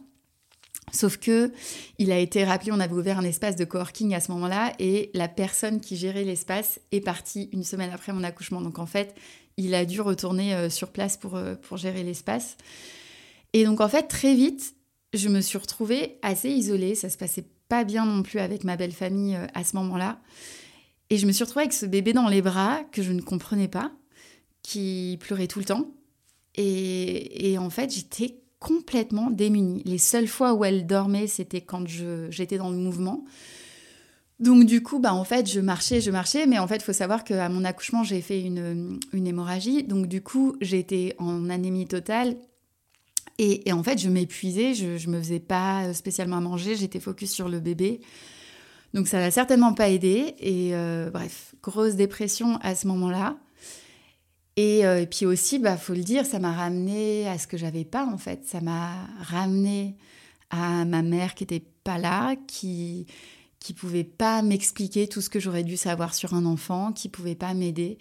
Sauf 0.91 1.17
que 1.17 1.51
il 1.97 2.11
a 2.11 2.17
été 2.17 2.43
rappelé, 2.43 2.71
on 2.71 2.79
avait 2.79 2.93
ouvert 2.93 3.19
un 3.19 3.23
espace 3.23 3.55
de 3.55 3.65
coworking 3.65 4.13
à 4.13 4.19
ce 4.19 4.31
moment-là 4.31 4.73
et 4.79 5.11
la 5.13 5.27
personne 5.27 5.81
qui 5.81 5.95
gérait 5.95 6.23
l'espace 6.23 6.79
est 6.91 7.01
partie 7.01 7.49
une 7.53 7.63
semaine 7.63 7.91
après 7.93 8.13
mon 8.13 8.23
accouchement. 8.23 8.61
Donc 8.61 8.79
en 8.79 8.85
fait, 8.85 9.15
il 9.57 9.75
a 9.75 9.85
dû 9.85 10.01
retourner 10.01 10.55
euh, 10.55 10.69
sur 10.69 10.89
place 10.89 11.17
pour, 11.17 11.35
euh, 11.35 11.55
pour 11.55 11.77
gérer 11.77 12.03
l'espace. 12.03 12.57
Et 13.53 13.65
donc 13.65 13.81
en 13.81 13.89
fait, 13.89 14.03
très 14.03 14.33
vite, 14.33 14.75
je 15.13 15.29
me 15.29 15.41
suis 15.41 15.57
retrouvée 15.57 16.17
assez 16.21 16.49
isolée. 16.49 16.95
Ça 16.95 17.09
se 17.09 17.17
passait 17.17 17.45
pas 17.67 17.83
bien 17.83 18.05
non 18.05 18.23
plus 18.23 18.39
avec 18.39 18.63
ma 18.63 18.77
belle 18.77 18.93
famille 18.93 19.35
euh, 19.35 19.45
à 19.53 19.63
ce 19.63 19.75
moment-là. 19.75 20.19
Et 21.09 21.17
je 21.17 21.25
me 21.25 21.31
suis 21.31 21.43
retrouvée 21.43 21.63
avec 21.63 21.73
ce 21.73 21.85
bébé 21.85 22.13
dans 22.13 22.27
les 22.27 22.41
bras 22.41 22.83
que 22.91 23.01
je 23.01 23.11
ne 23.11 23.21
comprenais 23.21 23.67
pas, 23.67 23.91
qui 24.61 25.17
pleurait 25.19 25.47
tout 25.47 25.59
le 25.59 25.65
temps. 25.65 25.91
Et, 26.55 27.51
et 27.51 27.57
en 27.57 27.69
fait, 27.69 27.93
j'étais 27.93 28.39
complètement 28.59 29.29
démunie. 29.29 29.81
Les 29.85 29.97
seules 29.97 30.27
fois 30.27 30.53
où 30.53 30.65
elle 30.65 30.85
dormait, 30.85 31.27
c'était 31.27 31.61
quand 31.61 31.87
j'étais 31.87 32.57
dans 32.57 32.69
le 32.69 32.77
mouvement. 32.77 33.25
Donc 34.39 34.65
du 34.65 34.81
coup, 34.81 34.99
bah 34.99 35.13
en 35.13 35.25
fait, 35.25 35.49
je 35.49 35.59
marchais, 35.59 35.99
je 35.99 36.11
marchais, 36.11 36.45
mais 36.45 36.59
en 36.59 36.67
fait, 36.67 36.77
il 36.77 36.83
faut 36.83 36.93
savoir 36.93 37.23
qu'à 37.23 37.49
mon 37.49 37.65
accouchement, 37.65 38.03
j'ai 38.03 38.21
fait 38.21 38.41
une, 38.41 38.99
une, 39.11 39.27
hémorragie. 39.27 39.83
Donc 39.83 40.07
du 40.07 40.21
coup, 40.21 40.55
j'étais 40.61 41.15
en 41.17 41.49
anémie 41.49 41.87
totale. 41.87 42.37
Et, 43.41 43.71
en 43.71 43.81
fait, 43.83 43.97
je 43.97 44.09
m'épuisais, 44.09 44.73
je 44.73 45.07
ne 45.07 45.15
me 45.15 45.19
faisais 45.21 45.39
pas 45.39 45.93
spécialement 45.93 46.37
à 46.37 46.41
manger, 46.41 46.75
j'étais 46.75 46.99
focus 46.99 47.31
sur 47.31 47.47
le 47.47 47.61
bébé. 47.61 48.01
Donc 48.93 49.07
ça 49.07 49.19
n'a 49.19 49.31
certainement 49.31 49.73
pas 49.73 49.89
aidé. 49.89 50.35
Et 50.39 50.71
euh, 50.73 51.09
bref, 51.11 51.55
grosse 51.61 51.95
dépression 51.95 52.57
à 52.61 52.75
ce 52.75 52.87
moment-là. 52.87 53.37
Euh, 54.59 54.99
et, 54.99 55.07
puis 55.07 55.25
aussi, 55.25 55.57
bah 55.57 55.77
faut 55.77 55.93
le 55.93 56.03
dire, 56.03 56.25
ça 56.25 56.39
m'a 56.39 56.51
ramené 56.51 57.27
à 57.29 57.37
ce 57.37 57.47
que 57.47 57.57
j'avais 57.57 57.85
pas 57.85 58.05
en 58.05 58.17
fait. 58.17 58.45
Ça 58.45 58.59
m'a 58.59 58.91
ramené 59.21 59.95
à 60.49 60.83
ma 60.83 61.01
mère 61.01 61.33
qui 61.33 61.43
était 61.43 61.63
pas 61.83 61.97
là, 61.97 62.35
qui 62.47 63.07
qui 63.59 63.73
pouvait 63.73 64.05
pas 64.05 64.41
m'expliquer 64.41 65.07
tout 65.07 65.19
ce 65.19 65.29
que 65.29 65.39
j'aurais 65.39 65.65
dû 65.65 65.75
savoir 65.75 66.13
sur 66.13 66.33
un 66.33 66.45
enfant, 66.45 66.93
qui 66.93 67.09
pouvait 67.09 67.35
pas 67.35 67.53
m'aider. 67.53 67.97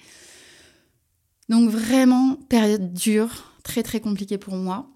Donc 1.49 1.71
vraiment 1.71 2.37
période 2.49 2.93
dure, 2.93 3.55
très 3.65 3.83
très 3.83 4.01
compliquée 4.01 4.39
pour 4.39 4.55
moi. 4.55 4.89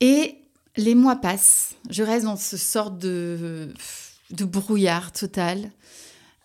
Et 0.00 0.39
les 0.80 0.94
mois 0.94 1.16
passent, 1.16 1.76
je 1.90 2.02
reste 2.02 2.24
dans 2.24 2.36
ce 2.36 2.56
sorte 2.56 2.98
de, 2.98 3.72
de 4.30 4.44
brouillard 4.44 5.12
total. 5.12 5.70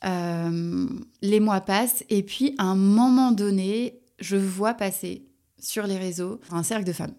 Euh, 0.04 0.88
les 1.22 1.40
mois 1.40 1.62
passent 1.62 2.04
et 2.10 2.22
puis 2.22 2.54
à 2.58 2.66
un 2.66 2.76
moment 2.76 3.32
donné, 3.32 4.00
je 4.20 4.36
vois 4.36 4.74
passer 4.74 5.26
sur 5.58 5.88
les 5.88 5.98
réseaux 5.98 6.40
un 6.52 6.64
cercle 6.64 6.86
de 6.86 6.94
femmes. 6.94 7.16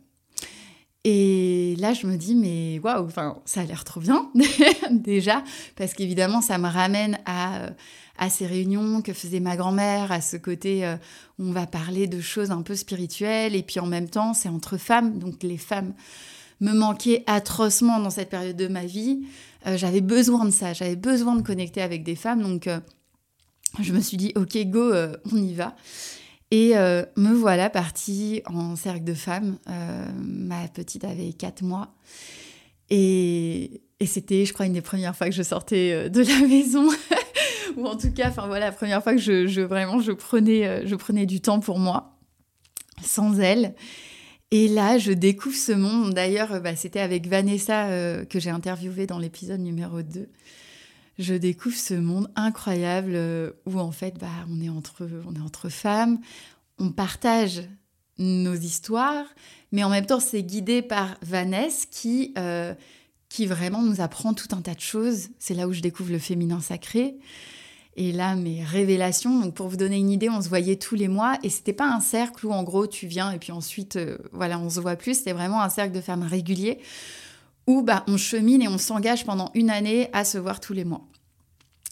Et 1.08 1.76
là, 1.78 1.92
je 1.92 2.06
me 2.06 2.16
dis, 2.16 2.35
mais 2.35 2.80
waouh, 2.80 3.08
ça 3.44 3.61
a 3.61 3.64
l'air 3.64 3.85
trop 3.85 4.00
bien, 4.00 4.28
déjà, 4.90 5.44
parce 5.76 5.94
qu'évidemment, 5.94 6.40
ça 6.40 6.58
me 6.58 6.68
ramène 6.68 7.20
à, 7.26 7.68
à 8.18 8.28
ces 8.28 8.44
réunions 8.44 9.02
que 9.02 9.12
faisait 9.12 9.38
ma 9.38 9.56
grand-mère, 9.56 10.11
à 10.11 10.20
ce 10.20 10.37
côté 10.37 10.85
euh, 10.85 10.96
où 11.38 11.44
on 11.44 11.52
va 11.52 11.68
parler 11.68 12.08
de 12.08 12.20
choses 12.20 12.50
un 12.50 12.62
peu 12.62 12.75
spirituelles, 12.75 13.54
et 13.54 13.62
puis 13.62 13.78
en 13.78 13.87
même 13.87 14.11
temps, 14.11 14.35
c'est 14.35 14.49
entre 14.49 14.78
femmes, 14.78 15.20
donc 15.20 15.44
les 15.44 15.58
femmes 15.58 15.94
me 16.60 16.72
manquaient 16.72 17.22
atrocement 17.26 18.00
dans 18.00 18.10
cette 18.10 18.30
période 18.30 18.56
de 18.56 18.68
ma 18.68 18.84
vie. 18.84 19.26
Euh, 19.66 19.76
j'avais 19.76 20.00
besoin 20.00 20.44
de 20.44 20.50
ça, 20.50 20.72
j'avais 20.72 20.96
besoin 20.96 21.36
de 21.36 21.42
connecter 21.42 21.82
avec 21.82 22.02
des 22.02 22.14
femmes. 22.14 22.42
Donc, 22.42 22.66
euh, 22.66 22.80
je 23.80 23.92
me 23.92 24.00
suis 24.00 24.16
dit, 24.16 24.32
ok, 24.36 24.56
go, 24.66 24.92
euh, 24.92 25.16
on 25.32 25.36
y 25.36 25.54
va. 25.54 25.75
Et 26.52 26.75
me 27.16 27.32
voilà 27.32 27.68
partie 27.68 28.40
en 28.46 28.76
cercle 28.76 29.02
de 29.02 29.14
femmes. 29.14 29.58
ma 30.22 30.68
petite 30.68 31.02
avait 31.02 31.32
4 31.32 31.62
mois. 31.62 31.92
Et, 32.88 33.82
c'était, 34.06 34.44
je 34.44 34.52
crois, 34.52 34.66
une 34.66 34.75
des 34.75 34.80
premières 34.80 35.16
fois 35.16 35.26
que 35.26 35.34
je 35.34 35.42
sortais 35.42 36.08
de 36.08 36.22
la 36.22 36.46
maison. 36.48 36.88
Ou 37.76 37.84
en 37.84 37.96
tout 37.96 38.12
cas, 38.12 38.28
enfin 38.28 38.46
voilà, 38.46 38.66
la 38.66 38.72
première 38.72 39.02
fois 39.02 39.14
que 39.14 39.20
je, 39.20 39.60
vraiment 39.60 39.98
je 39.98 40.12
prenais, 40.12 40.86
je 40.86 40.94
prenais 40.94 41.26
du 41.26 41.40
temps 41.40 41.58
pour 41.58 41.80
moi, 41.80 42.16
sans 43.02 43.40
elle. 43.40 43.75
Et 44.52 44.68
là, 44.68 44.98
je 44.98 45.12
découvre 45.12 45.56
ce 45.56 45.72
monde. 45.72 46.14
D'ailleurs, 46.14 46.60
bah, 46.60 46.76
c'était 46.76 47.00
avec 47.00 47.26
Vanessa 47.26 47.86
euh, 47.88 48.24
que 48.24 48.38
j'ai 48.38 48.50
interviewé 48.50 49.06
dans 49.06 49.18
l'épisode 49.18 49.60
numéro 49.60 50.02
2. 50.02 50.28
Je 51.18 51.34
découvre 51.34 51.76
ce 51.76 51.94
monde 51.94 52.30
incroyable 52.36 53.12
euh, 53.14 53.52
où 53.64 53.80
en 53.80 53.90
fait, 53.90 54.18
bah, 54.18 54.28
on, 54.50 54.60
est 54.60 54.68
entre, 54.68 55.08
on 55.26 55.34
est 55.34 55.40
entre 55.40 55.68
femmes, 55.68 56.20
on 56.78 56.92
partage 56.92 57.62
nos 58.18 58.54
histoires, 58.54 59.26
mais 59.72 59.82
en 59.82 59.90
même 59.90 60.06
temps, 60.06 60.20
c'est 60.20 60.42
guidé 60.42 60.80
par 60.80 61.16
Vanessa 61.22 61.86
qui, 61.90 62.32
euh, 62.38 62.74
qui 63.28 63.46
vraiment 63.46 63.82
nous 63.82 64.00
apprend 64.00 64.32
tout 64.32 64.48
un 64.52 64.62
tas 64.62 64.74
de 64.74 64.80
choses. 64.80 65.28
C'est 65.38 65.54
là 65.54 65.66
où 65.66 65.72
je 65.72 65.80
découvre 65.80 66.12
le 66.12 66.18
féminin 66.18 66.60
sacré. 66.60 67.18
Et 67.98 68.12
là, 68.12 68.36
mes 68.36 68.62
révélations, 68.62 69.40
donc 69.40 69.54
pour 69.54 69.68
vous 69.68 69.78
donner 69.78 69.96
une 69.96 70.10
idée, 70.10 70.28
on 70.28 70.42
se 70.42 70.50
voyait 70.50 70.76
tous 70.76 70.94
les 70.94 71.08
mois 71.08 71.38
et 71.42 71.48
c'était 71.48 71.72
pas 71.72 71.88
un 71.88 72.00
cercle 72.00 72.46
où 72.46 72.52
en 72.52 72.62
gros 72.62 72.86
tu 72.86 73.06
viens 73.06 73.32
et 73.32 73.38
puis 73.38 73.52
ensuite, 73.52 73.96
euh, 73.96 74.18
voilà, 74.32 74.58
on 74.58 74.68
se 74.68 74.80
voit 74.80 74.96
plus. 74.96 75.14
C'était 75.14 75.32
vraiment 75.32 75.62
un 75.62 75.70
cercle 75.70 75.94
de 75.94 76.02
femmes 76.02 76.22
réguliers 76.22 76.78
où 77.66 77.82
bah, 77.82 78.04
on 78.06 78.18
chemine 78.18 78.60
et 78.60 78.68
on 78.68 78.76
s'engage 78.78 79.24
pendant 79.24 79.50
une 79.54 79.70
année 79.70 80.10
à 80.12 80.24
se 80.24 80.36
voir 80.36 80.60
tous 80.60 80.74
les 80.74 80.84
mois. 80.84 81.06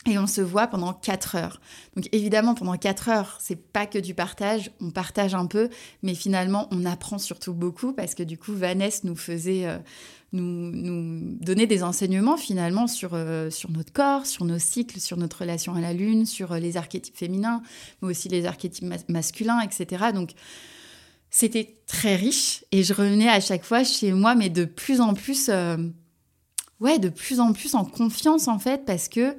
Et 0.07 0.19
on 0.19 0.27
se 0.27 0.43
voit 0.43 0.67
pendant 0.67 0.93
4 0.93 1.37
heures. 1.37 1.61
Donc 1.97 2.09
évidemment, 2.13 2.55
pendant 2.55 2.77
4 2.77 3.09
heures, 3.09 3.39
c'est 3.41 3.57
pas 3.57 3.87
que 3.87 3.99
du 3.99 4.15
partage, 4.15 4.71
on 4.81 4.91
partage 4.91 5.35
un 5.35 5.47
peu, 5.47 5.71
mais 6.03 6.15
finalement, 6.15 6.69
on 6.73 6.85
apprend 6.85 7.19
surtout 7.19 7.55
beaucoup 7.55 7.95
parce 7.95 8.15
que 8.15 8.23
du 8.23 8.37
coup, 8.37 8.53
Vanessa 8.53 9.01
nous 9.05 9.17
faisait 9.17 9.67
euh, 9.67 9.79
nous, 10.33 10.71
nous 10.73 11.37
donner 11.41 11.67
des 11.67 11.83
enseignements 11.83 12.37
finalement 12.37 12.87
sur, 12.87 13.15
euh, 13.15 13.49
sur 13.49 13.71
notre 13.71 13.95
corps, 13.95 14.27
sur 14.27 14.45
nos 14.45 14.59
cycles, 14.59 15.01
sur 15.01 15.17
notre 15.17 15.41
relation 15.41 15.75
à 15.75 15.81
la 15.81 15.95
lune, 15.95 16.27
sur 16.27 16.53
euh, 16.53 16.59
les 16.59 16.77
archétypes 16.77 17.17
féminins, 17.17 17.63
mais 18.03 18.09
aussi 18.09 18.29
les 18.29 18.45
archétypes 18.45 18.93
masculins, 19.09 19.61
etc. 19.61 20.07
Donc 20.13 20.33
c'était 21.31 21.79
très 21.87 22.15
riche 22.15 22.63
et 22.73 22.83
je 22.83 22.93
revenais 22.93 23.31
à 23.31 23.41
chaque 23.41 23.65
fois 23.65 23.85
chez 23.85 24.13
moi, 24.13 24.35
mais 24.35 24.51
de 24.51 24.67
plus 24.67 25.01
en 25.01 25.15
plus, 25.15 25.51
ouais, 26.79 26.99
de 26.99 27.09
plus 27.09 27.41
en 27.41 27.55
plus 27.55 27.75
en 27.75 27.85
confiance 27.85 28.47
en 28.47 28.59
fait, 28.59 28.85
parce 28.85 29.09
que 29.09 29.35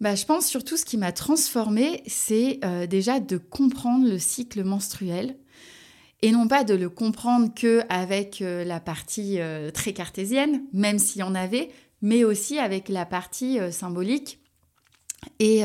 bah, 0.00 0.14
je 0.14 0.24
pense 0.24 0.46
surtout 0.46 0.76
ce 0.76 0.84
qui 0.84 0.96
m'a 0.96 1.12
transformée, 1.12 2.02
c'est 2.06 2.60
déjà 2.88 3.20
de 3.20 3.38
comprendre 3.38 4.08
le 4.08 4.18
cycle 4.18 4.62
menstruel 4.62 5.36
et 6.22 6.32
non 6.32 6.48
pas 6.48 6.64
de 6.64 6.74
le 6.74 6.88
comprendre 6.88 7.52
que 7.54 7.82
avec 7.88 8.40
euh, 8.40 8.64
la 8.64 8.80
partie 8.80 9.38
euh, 9.38 9.70
très 9.70 9.92
cartésienne, 9.92 10.64
même 10.72 10.98
s'il 10.98 11.20
y 11.20 11.22
en 11.22 11.34
avait, 11.34 11.70
mais 12.02 12.24
aussi 12.24 12.58
avec 12.58 12.88
la 12.88 13.04
partie 13.04 13.58
euh, 13.58 13.70
symbolique 13.70 14.40
et, 15.40 15.62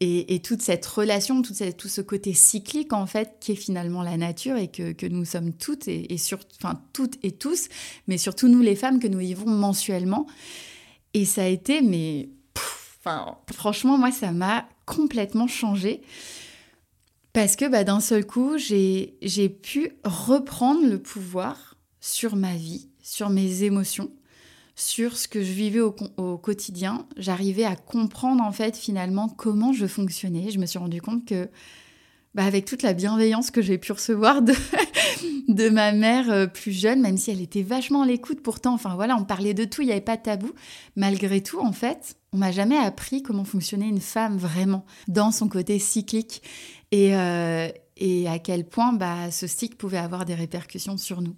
et, 0.00 0.40
toute 0.42 0.62
cette 0.62 0.86
relation, 0.86 1.42
tout, 1.42 1.54
ce 1.54 2.00
côté 2.00 2.34
cyclique 2.34 2.92
en 2.92 3.06
fait 3.06 3.36
qui 3.40 3.52
est 3.52 3.56
finalement 3.56 4.02
la 4.02 4.16
nature 4.16 4.56
et 4.56 4.68
que, 4.68 5.08
nous 5.08 5.24
sommes 5.24 5.54
toutes 5.54 5.88
et, 5.88 6.14
et 6.14 6.18
enfin 6.62 6.80
toutes 6.92 7.18
et 7.24 7.32
tous, 7.32 7.68
mais 8.06 8.16
surtout 8.16 8.46
nous 8.46 8.60
les 8.60 8.76
femmes 8.76 9.00
que 9.00 9.08
nous 9.08 9.18
vivons 9.18 9.50
mensuellement. 9.50 10.26
Et 11.14 11.24
ça 11.24 11.42
a 11.42 11.46
été, 11.46 11.80
mais 11.80 12.28
franchement 13.52 13.98
moi 13.98 14.10
ça 14.10 14.32
m'a 14.32 14.68
complètement 14.84 15.46
changé. 15.46 16.02
Parce 17.36 17.54
que 17.54 17.68
bah, 17.68 17.84
d'un 17.84 18.00
seul 18.00 18.24
coup, 18.24 18.56
j'ai 18.56 19.48
pu 19.62 19.92
reprendre 20.04 20.88
le 20.88 20.98
pouvoir 20.98 21.76
sur 22.00 22.34
ma 22.34 22.54
vie, 22.54 22.88
sur 23.02 23.28
mes 23.28 23.62
émotions, 23.64 24.10
sur 24.74 25.18
ce 25.18 25.28
que 25.28 25.42
je 25.42 25.52
vivais 25.52 25.80
au, 25.80 25.94
au 26.16 26.38
quotidien. 26.38 27.06
J'arrivais 27.18 27.64
à 27.64 27.76
comprendre 27.76 28.42
en 28.42 28.52
fait 28.52 28.74
finalement 28.74 29.28
comment 29.28 29.74
je 29.74 29.86
fonctionnais. 29.86 30.50
Je 30.50 30.58
me 30.58 30.64
suis 30.64 30.78
rendu 30.78 31.02
compte 31.02 31.26
que 31.26 31.50
bah, 32.36 32.44
avec 32.44 32.66
toute 32.66 32.82
la 32.82 32.92
bienveillance 32.92 33.50
que 33.50 33.62
j'ai 33.62 33.78
pu 33.78 33.92
recevoir 33.92 34.42
de, 34.42 34.52
de 35.48 35.70
ma 35.70 35.92
mère 35.92 36.30
euh, 36.30 36.46
plus 36.46 36.72
jeune, 36.72 37.00
même 37.00 37.16
si 37.16 37.30
elle 37.30 37.40
était 37.40 37.62
vachement 37.62 38.02
à 38.02 38.06
l'écoute 38.06 38.42
pourtant. 38.42 38.74
Enfin 38.74 38.94
voilà, 38.94 39.16
on 39.16 39.24
parlait 39.24 39.54
de 39.54 39.64
tout, 39.64 39.80
il 39.80 39.86
n'y 39.86 39.92
avait 39.92 40.02
pas 40.02 40.18
de 40.18 40.22
tabou. 40.22 40.52
Malgré 40.96 41.42
tout, 41.42 41.60
en 41.60 41.72
fait, 41.72 42.18
on 42.34 42.36
m'a 42.36 42.52
jamais 42.52 42.76
appris 42.76 43.22
comment 43.22 43.44
fonctionnait 43.44 43.88
une 43.88 44.02
femme 44.02 44.36
vraiment 44.36 44.84
dans 45.08 45.30
son 45.30 45.48
côté 45.48 45.78
cyclique 45.78 46.42
et, 46.92 47.16
euh, 47.16 47.68
et 47.96 48.28
à 48.28 48.38
quel 48.38 48.68
point 48.68 48.92
bah, 48.92 49.30
ce 49.30 49.46
cycle 49.46 49.76
pouvait 49.76 49.96
avoir 49.96 50.26
des 50.26 50.34
répercussions 50.34 50.98
sur 50.98 51.22
nous. 51.22 51.36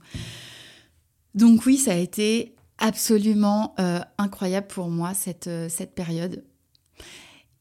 Donc 1.36 1.64
oui, 1.64 1.76
ça 1.76 1.92
a 1.92 1.96
été 1.96 2.56
absolument 2.78 3.76
euh, 3.78 4.00
incroyable 4.18 4.66
pour 4.66 4.88
moi 4.88 5.14
cette, 5.14 5.48
cette 5.68 5.94
période. 5.94 6.42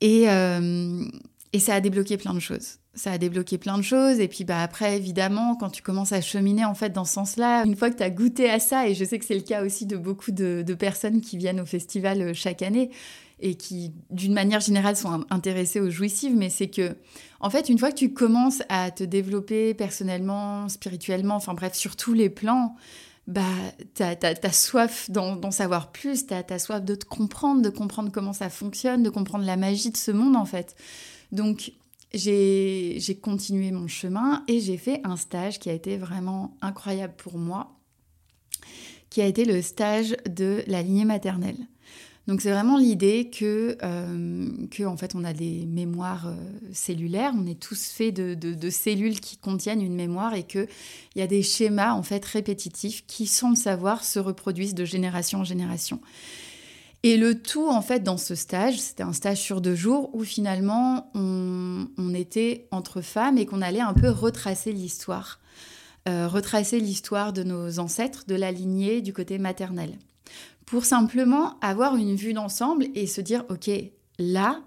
Et, 0.01 0.24
et 0.24 1.60
ça 1.60 1.75
a 1.75 1.82
débloqué 1.82 2.17
plein 2.17 2.34
de 2.34 2.39
choses 2.39 2.79
ça 2.97 3.11
a 3.11 3.17
débloqué 3.17 3.57
plein 3.57 3.77
de 3.77 3.83
choses. 3.83 4.19
Et 4.19 4.27
puis 4.27 4.43
bah, 4.43 4.61
après, 4.61 4.97
évidemment, 4.97 5.55
quand 5.55 5.69
tu 5.69 5.81
commences 5.81 6.11
à 6.11 6.21
cheminer 6.21 6.65
en 6.65 6.73
fait 6.73 6.89
dans 6.89 7.05
ce 7.05 7.13
sens-là, 7.13 7.63
une 7.65 7.75
fois 7.75 7.89
que 7.89 7.97
tu 7.97 8.03
as 8.03 8.09
goûté 8.09 8.49
à 8.49 8.59
ça, 8.59 8.87
et 8.87 8.95
je 8.95 9.05
sais 9.05 9.19
que 9.19 9.25
c'est 9.25 9.35
le 9.35 9.41
cas 9.41 9.63
aussi 9.63 9.85
de 9.85 9.95
beaucoup 9.95 10.31
de, 10.31 10.63
personnes 10.77 11.21
qui 11.21 11.37
viennent 11.37 11.61
au 11.61 11.65
festival 11.65 12.21
euh, 12.21 12.33
chaque 12.33 12.61
année 12.61 12.91
et 13.39 13.55
qui, 13.55 13.93
d'une 14.09 14.33
manière 14.33 14.59
générale, 14.59 14.95
sont 14.95 15.23
intéressées 15.29 15.79
aux 15.79 15.91
jouissives, 15.91 16.35
mais 16.35 16.49
c'est 16.49 16.69
que, 16.69 16.95
en 17.39 17.51
fait, 17.51 17.69
une 17.69 17.77
fois 17.77 17.91
que 17.91 17.97
tu 17.97 18.11
commences 18.11 18.63
à 18.67 18.89
te 18.89 19.03
développer 19.03 19.75
personnellement, 19.75 20.67
spirituellement, 20.69 21.35
enfin 21.35 21.53
bref, 21.53 21.75
sur 21.75 21.95
tous 21.95 22.13
les 22.13 22.31
plans, 22.31 22.75
bah, 23.27 23.43
tu 23.93 24.01
as, 24.01 24.51
soif 24.51 25.11
d'en 25.11 25.51
savoir 25.51 25.91
plus, 25.91 26.25
tu 26.25 26.33
as, 26.33 26.59
soif 26.59 26.83
de 26.83 26.95
te 26.95 27.05
comprendre, 27.05 27.61
de 27.61 27.69
comprendre 27.69 28.11
comment 28.11 28.33
ça 28.33 28.49
fonctionne, 28.49 29.03
de 29.03 29.09
comprendre 29.11 29.45
la 29.45 29.57
magie 29.57 29.91
de 29.91 29.97
ce 29.97 30.11
monde, 30.11 30.35
en 30.35 30.45
fait. 30.45 30.75
Donc, 31.31 31.73
j'ai 32.13 33.19
continué 33.21 33.71
mon 33.71 33.87
chemin 33.87 34.43
et 34.47 34.59
j'ai 34.59 34.77
fait 34.77 35.01
un 35.03 35.17
stage 35.17 35.59
qui 35.59 35.69
a 35.69 35.73
été 35.73 35.97
vraiment 35.97 36.55
incroyable 36.61 37.13
pour 37.17 37.37
moi, 37.37 37.75
qui 39.09 39.21
a 39.21 39.25
été 39.25 39.45
le 39.45 39.61
stage 39.61 40.15
de 40.29 40.63
la 40.67 40.81
lignée 40.81 41.05
maternelle. 41.05 41.57
Donc 42.27 42.41
c'est 42.41 42.51
vraiment 42.51 42.77
l'idée 42.77 43.29
que, 43.29 43.77
euh, 43.81 44.95
fait 44.97 45.15
on 45.15 45.23
a 45.23 45.31
des 45.31 45.65
mémoires 45.65 46.27
euh, 46.27 46.35
cellulaires, 46.73 47.31
on 47.37 47.47
est 47.47 47.59
tous 47.59 47.89
faits 47.89 48.13
de, 48.13 48.33
de, 48.33 48.69
cellules 48.69 49.21
qui 49.21 49.37
contiennent 49.37 49.81
une 49.81 49.95
mémoire 49.95 50.33
et 50.33 50.43
qu'il 50.43 50.67
y 51.15 51.21
a 51.21 51.27
des 51.27 51.41
schémas 51.41 51.93
en 51.93 52.03
fait 52.03 52.23
répétitifs 52.25 53.05
qui 53.07 53.27
sans 53.27 53.51
le 53.51 53.55
savoir 53.55 54.03
se 54.03 54.19
reproduisent 54.19 54.75
de 54.75 54.83
génération 54.83 55.39
en 55.39 55.43
génération. 55.45 56.01
Et 57.03 57.17
le 57.17 57.41
tout, 57.41 57.67
en 57.69 57.81
fait, 57.81 58.01
dans 58.01 58.17
ce 58.17 58.35
stage, 58.35 58.79
c'était 58.79 59.03
un 59.03 59.13
stage 59.13 59.39
sur 59.39 59.61
deux 59.61 59.75
jours 59.75 60.09
où 60.13 60.23
finalement 60.23 61.11
on, 61.13 62.13
était 62.13 62.67
entre 62.71 63.01
femmes 63.01 63.37
et 63.37 63.45
qu'on 63.45 63.61
allait 63.61 63.79
un 63.79 63.93
peu 63.93 64.09
retracer 64.09 64.73
l'histoire. 64.73 65.39
Euh, 66.09 66.27
retracer 66.27 66.79
l'histoire 66.79 67.33
de 67.33 67.43
nos 67.43 67.79
ancêtres, 67.79 68.23
de 68.27 68.35
la 68.35 68.51
lignée 68.51 69.01
du 69.01 69.13
côté 69.13 69.37
maternel. 69.37 69.97
Pour 70.65 70.85
simplement 70.85 71.59
avoir 71.61 71.95
une 71.95 72.15
vue 72.15 72.33
d'ensemble 72.33 72.87
et 72.95 73.07
se 73.07 73.21
dire, 73.21 73.45
OK, 73.49 73.69
là, 74.17 74.61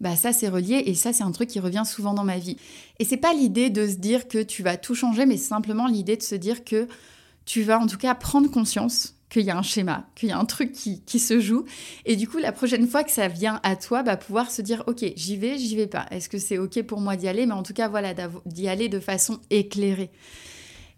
bah 0.00 0.14
ça 0.14 0.32
c'est 0.32 0.48
relié 0.48 0.82
et 0.86 0.94
ça 0.94 1.12
c'est 1.12 1.24
un 1.24 1.32
truc 1.32 1.48
qui 1.48 1.60
revient 1.60 1.84
souvent 1.86 2.14
dans 2.14 2.24
ma 2.24 2.38
vie. 2.38 2.56
Et 2.98 3.04
c'est 3.04 3.16
pas 3.16 3.32
l'idée 3.32 3.70
de 3.70 3.86
se 3.88 3.96
dire 3.96 4.28
que 4.28 4.42
tu 4.42 4.62
vas 4.62 4.76
tout 4.76 4.94
changer, 4.94 5.26
mais 5.26 5.38
simplement 5.38 5.86
l'idée 5.86 6.16
de 6.16 6.22
se 6.22 6.34
dire 6.34 6.64
que 6.64 6.86
tu 7.46 7.62
vas 7.62 7.78
en 7.78 7.86
tout 7.86 7.98
cas 7.98 8.14
prendre 8.14 8.50
conscience 8.50 9.15
qu'il 9.36 9.46
y 9.46 9.50
a 9.50 9.58
un 9.58 9.62
schéma, 9.62 10.06
qu'il 10.14 10.30
y 10.30 10.32
a 10.32 10.38
un 10.38 10.46
truc 10.46 10.72
qui, 10.72 11.02
qui, 11.02 11.18
se 11.18 11.40
joue. 11.40 11.66
Et 12.06 12.16
du 12.16 12.26
coup, 12.26 12.38
la 12.38 12.52
prochaine 12.52 12.86
fois 12.86 13.04
que 13.04 13.10
ça 13.10 13.28
vient 13.28 13.60
à 13.64 13.76
toi, 13.76 14.02
bah, 14.02 14.16
pouvoir 14.16 14.50
se 14.50 14.62
dire, 14.62 14.82
OK, 14.86 15.04
j'y 15.14 15.36
vais, 15.36 15.58
j'y 15.58 15.76
vais 15.76 15.86
pas. 15.86 16.06
Est-ce 16.10 16.30
que 16.30 16.38
c'est 16.38 16.56
OK 16.56 16.82
pour 16.84 17.02
moi 17.02 17.16
d'y 17.16 17.28
aller? 17.28 17.44
Mais 17.44 17.52
en 17.52 17.62
tout 17.62 17.74
cas, 17.74 17.88
voilà, 17.88 18.14
d'y 18.46 18.66
aller 18.66 18.88
de 18.88 18.98
façon 18.98 19.38
éclairée. 19.50 20.10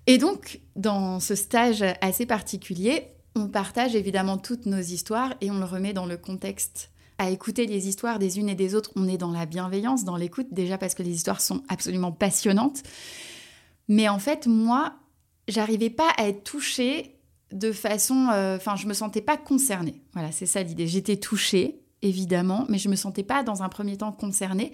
Et 0.06 0.18
donc, 0.18 0.60
dans 0.76 1.18
ce 1.18 1.34
stage 1.34 1.84
assez 2.00 2.26
particulier, 2.26 3.08
on 3.34 3.48
partage 3.48 3.96
évidemment 3.96 4.38
toutes 4.38 4.66
nos 4.66 4.78
histoires 4.78 5.34
et 5.40 5.50
on 5.50 5.58
le 5.58 5.64
remet 5.64 5.92
dans 5.92 6.06
le 6.06 6.16
contexte. 6.16 6.92
À 7.18 7.30
écouter 7.30 7.66
les 7.66 7.88
histoires 7.88 8.20
des 8.20 8.38
unes 8.38 8.48
et 8.48 8.54
des 8.54 8.76
autres, 8.76 8.92
on 8.94 9.08
est 9.08 9.18
dans 9.18 9.32
la 9.32 9.46
bienveillance, 9.46 10.04
dans 10.04 10.16
l'écoute, 10.16 10.46
déjà 10.52 10.78
parce 10.78 10.94
que 10.94 11.02
les 11.02 11.10
histoires 11.10 11.40
sont 11.40 11.64
absolument 11.68 12.12
passionnantes. 12.12 12.84
Mais 13.88 14.08
en 14.08 14.20
fait, 14.20 14.46
moi, 14.46 14.94
j'arrivais 15.48 15.90
pas 15.90 16.10
à 16.16 16.28
être 16.28 16.44
touchée 16.44 17.17
de 17.52 17.72
façon. 17.72 18.28
Euh, 18.32 18.56
enfin, 18.56 18.76
je 18.76 18.86
me 18.86 18.94
sentais 18.94 19.20
pas 19.20 19.36
concernée. 19.36 20.02
Voilà, 20.12 20.32
c'est 20.32 20.46
ça 20.46 20.62
l'idée. 20.62 20.86
J'étais 20.86 21.16
touchée, 21.16 21.80
évidemment, 22.02 22.66
mais 22.68 22.78
je 22.78 22.88
me 22.88 22.96
sentais 22.96 23.22
pas 23.22 23.42
dans 23.42 23.62
un 23.62 23.68
premier 23.68 23.96
temps 23.96 24.12
concernée 24.12 24.72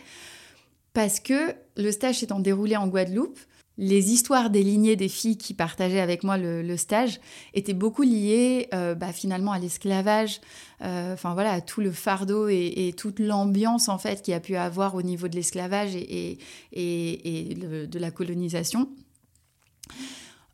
parce 0.92 1.20
que 1.20 1.54
le 1.76 1.90
stage 1.90 2.20
s'étant 2.20 2.38
déroulé 2.38 2.76
en 2.76 2.87
Guadeloupe, 2.87 3.38
les 3.76 4.12
histoires 4.12 4.50
des 4.50 4.62
lignées 4.62 4.94
des 4.94 5.08
filles 5.08 5.37
qui 5.37 5.52
partageaient 5.52 6.00
avec 6.00 6.22
moi 6.22 6.38
le, 6.38 6.76
stage 6.76 7.20
étaient 7.54 7.74
beaucoup 7.74 8.02
liées 8.02 8.68
euh, 8.72 8.94
bah, 8.94 9.12
finalement 9.12 9.50
à 9.50 9.58
l'esclavage, 9.58 10.40
euh, 10.82 11.14
enfin 11.14 11.34
voilà, 11.34 11.50
à 11.50 11.60
tout 11.60 11.80
le 11.80 11.90
fardeau 11.90 12.46
et, 12.48 12.94
toute 12.96 13.18
l'ambiance 13.18 13.88
en 13.88 13.98
fait 13.98 14.22
qu'il 14.22 14.30
y 14.30 14.37
a 14.37 14.40
pu 14.40 14.54
avoir 14.54 14.94
au 14.94 15.02
niveau 15.02 15.26
de 15.26 15.34
l'esclavage 15.34 15.96
et 15.96 16.38
de 16.72 17.98
la 17.98 18.10
colonisation. 18.12 18.88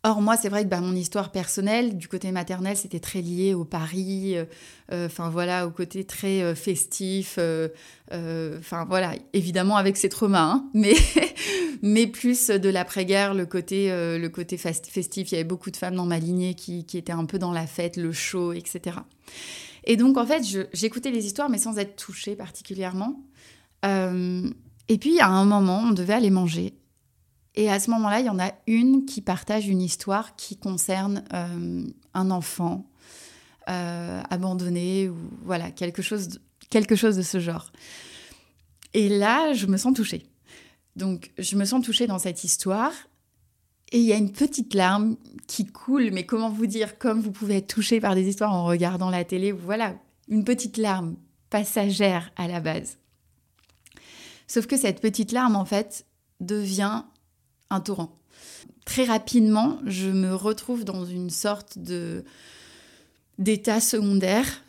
Or, 0.02 0.22
moi, 0.22 0.38
c'est 0.38 0.48
vrai 0.48 0.64
que 0.64 0.68
bah, 0.70 0.80
mon 0.80 0.94
histoire 0.94 1.30
personnelle, 1.30 1.98
du 1.98 2.08
côté 2.08 2.32
maternel, 2.32 2.74
c'était 2.74 3.00
très 3.00 3.20
lié 3.20 3.52
au 3.52 3.66
Paris, 3.66 4.34
euh, 4.34 4.46
euh, 4.92 5.06
enfin 5.06 5.28
voilà, 5.28 5.66
au 5.66 5.70
côté 5.70 6.04
très 6.04 6.40
euh, 6.40 6.54
festif, 6.54 7.38
enfin 8.10 8.86
voilà, 8.88 9.12
évidemment 9.34 9.76
avec 9.76 9.98
ses 9.98 10.08
traumas, 10.08 10.52
hein, 10.52 10.70
mais, 10.74 10.94
mais 11.82 12.06
plus 12.06 12.48
de 12.48 12.70
l'après-guerre, 12.70 13.34
le 13.34 13.44
côté, 13.44 13.88
le 13.90 14.28
côté 14.28 14.56
festif. 14.56 15.32
Il 15.32 15.34
y 15.34 15.34
avait 15.34 15.44
beaucoup 15.44 15.70
de 15.70 15.76
femmes 15.76 15.96
dans 15.96 16.06
ma 16.06 16.18
lignée 16.18 16.54
qui, 16.54 16.86
qui, 16.86 16.96
étaient 16.96 17.12
un 17.12 17.26
peu 17.26 17.38
dans 17.38 17.52
la 17.52 17.66
fête, 17.66 17.98
le 17.98 18.12
show, 18.12 18.54
etc. 18.54 18.96
Et 19.84 19.96
donc, 19.96 20.16
en 20.16 20.24
fait, 20.24 20.42
j'écoutais 20.72 21.10
les 21.10 21.26
histoires, 21.26 21.50
mais 21.50 21.58
sans 21.58 21.76
être 21.78 21.96
touchée 21.96 22.36
particulièrement. 22.36 23.20
et 23.84 24.98
puis, 24.98 25.20
à 25.20 25.28
un 25.28 25.44
moment, 25.44 25.82
on 25.84 25.90
devait 25.90 26.14
aller 26.14 26.30
manger. 26.30 26.79
Et 27.54 27.70
à 27.70 27.80
ce 27.80 27.90
moment-là, 27.90 28.20
il 28.20 28.26
y 28.26 28.30
en 28.30 28.38
a 28.38 28.52
une 28.66 29.06
qui 29.06 29.20
partage 29.20 29.68
une 29.68 29.82
histoire 29.82 30.36
qui 30.36 30.56
concerne 30.56 31.24
euh, 31.32 31.84
un 32.14 32.30
enfant 32.30 32.86
euh, 33.68 34.22
abandonné 34.30 35.08
ou 35.08 35.16
voilà, 35.42 35.70
quelque 35.70 36.02
chose, 36.02 36.28
de, 36.28 36.40
quelque 36.70 36.94
chose 36.94 37.16
de 37.16 37.22
ce 37.22 37.40
genre. 37.40 37.72
Et 38.94 39.08
là, 39.08 39.52
je 39.52 39.66
me 39.66 39.76
sens 39.76 39.94
touchée. 39.94 40.26
Donc, 40.96 41.32
je 41.38 41.56
me 41.56 41.64
sens 41.64 41.84
touchée 41.84 42.06
dans 42.06 42.18
cette 42.18 42.44
histoire. 42.44 42.92
Et 43.92 43.98
il 43.98 44.04
y 44.04 44.12
a 44.12 44.16
une 44.16 44.30
petite 44.30 44.74
larme 44.74 45.16
qui 45.48 45.66
coule, 45.66 46.10
mais 46.12 46.24
comment 46.24 46.50
vous 46.50 46.66
dire, 46.66 46.98
comme 46.98 47.20
vous 47.20 47.32
pouvez 47.32 47.56
être 47.56 47.66
touché 47.66 48.00
par 48.00 48.14
des 48.14 48.28
histoires 48.28 48.52
en 48.52 48.64
regardant 48.64 49.10
la 49.10 49.24
télé, 49.24 49.50
voilà, 49.50 49.96
une 50.28 50.44
petite 50.44 50.76
larme 50.76 51.16
passagère 51.50 52.30
à 52.36 52.46
la 52.46 52.60
base. 52.60 52.98
Sauf 54.46 54.66
que 54.66 54.76
cette 54.76 55.00
petite 55.00 55.32
larme, 55.32 55.56
en 55.56 55.64
fait, 55.64 56.06
devient 56.38 57.02
un 57.70 57.80
torrent. 57.80 58.18
Très 58.84 59.04
rapidement, 59.04 59.78
je 59.86 60.08
me 60.08 60.34
retrouve 60.34 60.84
dans 60.84 61.04
une 61.04 61.30
sorte 61.30 61.78
de 61.78 62.24
d'état 63.38 63.80
secondaire 63.80 64.62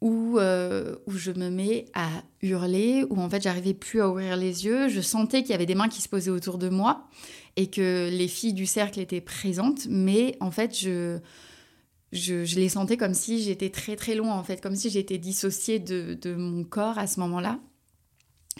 où, 0.00 0.38
euh, 0.38 0.96
où 1.06 1.12
je 1.12 1.30
me 1.30 1.50
mets 1.50 1.86
à 1.94 2.08
hurler, 2.42 3.04
où 3.10 3.20
en 3.20 3.28
fait 3.28 3.42
j'arrivais 3.42 3.74
plus 3.74 4.00
à 4.00 4.08
ouvrir 4.08 4.36
les 4.36 4.64
yeux. 4.64 4.88
Je 4.88 5.00
sentais 5.00 5.42
qu'il 5.42 5.50
y 5.50 5.54
avait 5.54 5.66
des 5.66 5.74
mains 5.74 5.88
qui 5.88 6.02
se 6.02 6.08
posaient 6.08 6.30
autour 6.30 6.58
de 6.58 6.68
moi 6.68 7.08
et 7.56 7.68
que 7.68 8.08
les 8.10 8.28
filles 8.28 8.54
du 8.54 8.66
cercle 8.66 9.00
étaient 9.00 9.20
présentes, 9.20 9.86
mais 9.88 10.36
en 10.40 10.50
fait 10.50 10.76
je, 10.76 11.18
je, 12.12 12.56
les 12.56 12.68
sentais 12.68 12.96
comme 12.96 13.14
si 13.14 13.42
j'étais 13.42 13.70
très 13.70 13.96
très 13.96 14.14
loin, 14.14 14.34
en 14.34 14.44
fait, 14.44 14.60
comme 14.60 14.76
si 14.76 14.90
j'étais 14.90 15.18
dissociée 15.18 15.78
de, 15.78 16.16
de 16.20 16.34
mon 16.34 16.64
corps 16.64 16.98
à 16.98 17.06
ce 17.06 17.20
moment-là. 17.20 17.58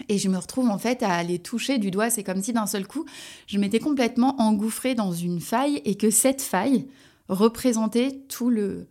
Et 0.08 0.18
je 0.18 0.28
me 0.28 0.36
retrouve 0.36 0.68
en 0.68 0.78
fait 0.78 1.02
à 1.02 1.22
les 1.22 1.38
toucher 1.38 1.78
du 1.78 1.90
doigt. 1.90 2.10
C'est 2.10 2.24
comme 2.24 2.42
si 2.42 2.52
d'un 2.52 2.66
seul 2.66 2.86
coup, 2.86 3.04
je 3.46 3.58
m'étais 3.58 3.80
complètement 3.80 4.40
engouffrée 4.40 4.94
dans 4.94 5.12
une 5.12 5.40
faille 5.40 5.80
et 5.84 5.96
que 5.96 6.10
cette 6.10 6.42
faille 6.42 6.86
représentait 7.28 8.20
tout 8.28 8.50
le, 8.50 8.88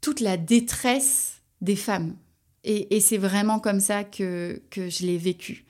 toute 0.00 0.20
la 0.20 0.36
détresse 0.36 1.42
des 1.60 1.76
femmes. 1.76 2.16
Et, 2.64 3.00
c'est 3.00 3.18
vraiment 3.18 3.58
comme 3.58 3.80
ça 3.80 4.04
que, 4.04 4.62
que 4.70 4.88
je 4.88 5.04
l'ai 5.04 5.18
vécu. 5.18 5.64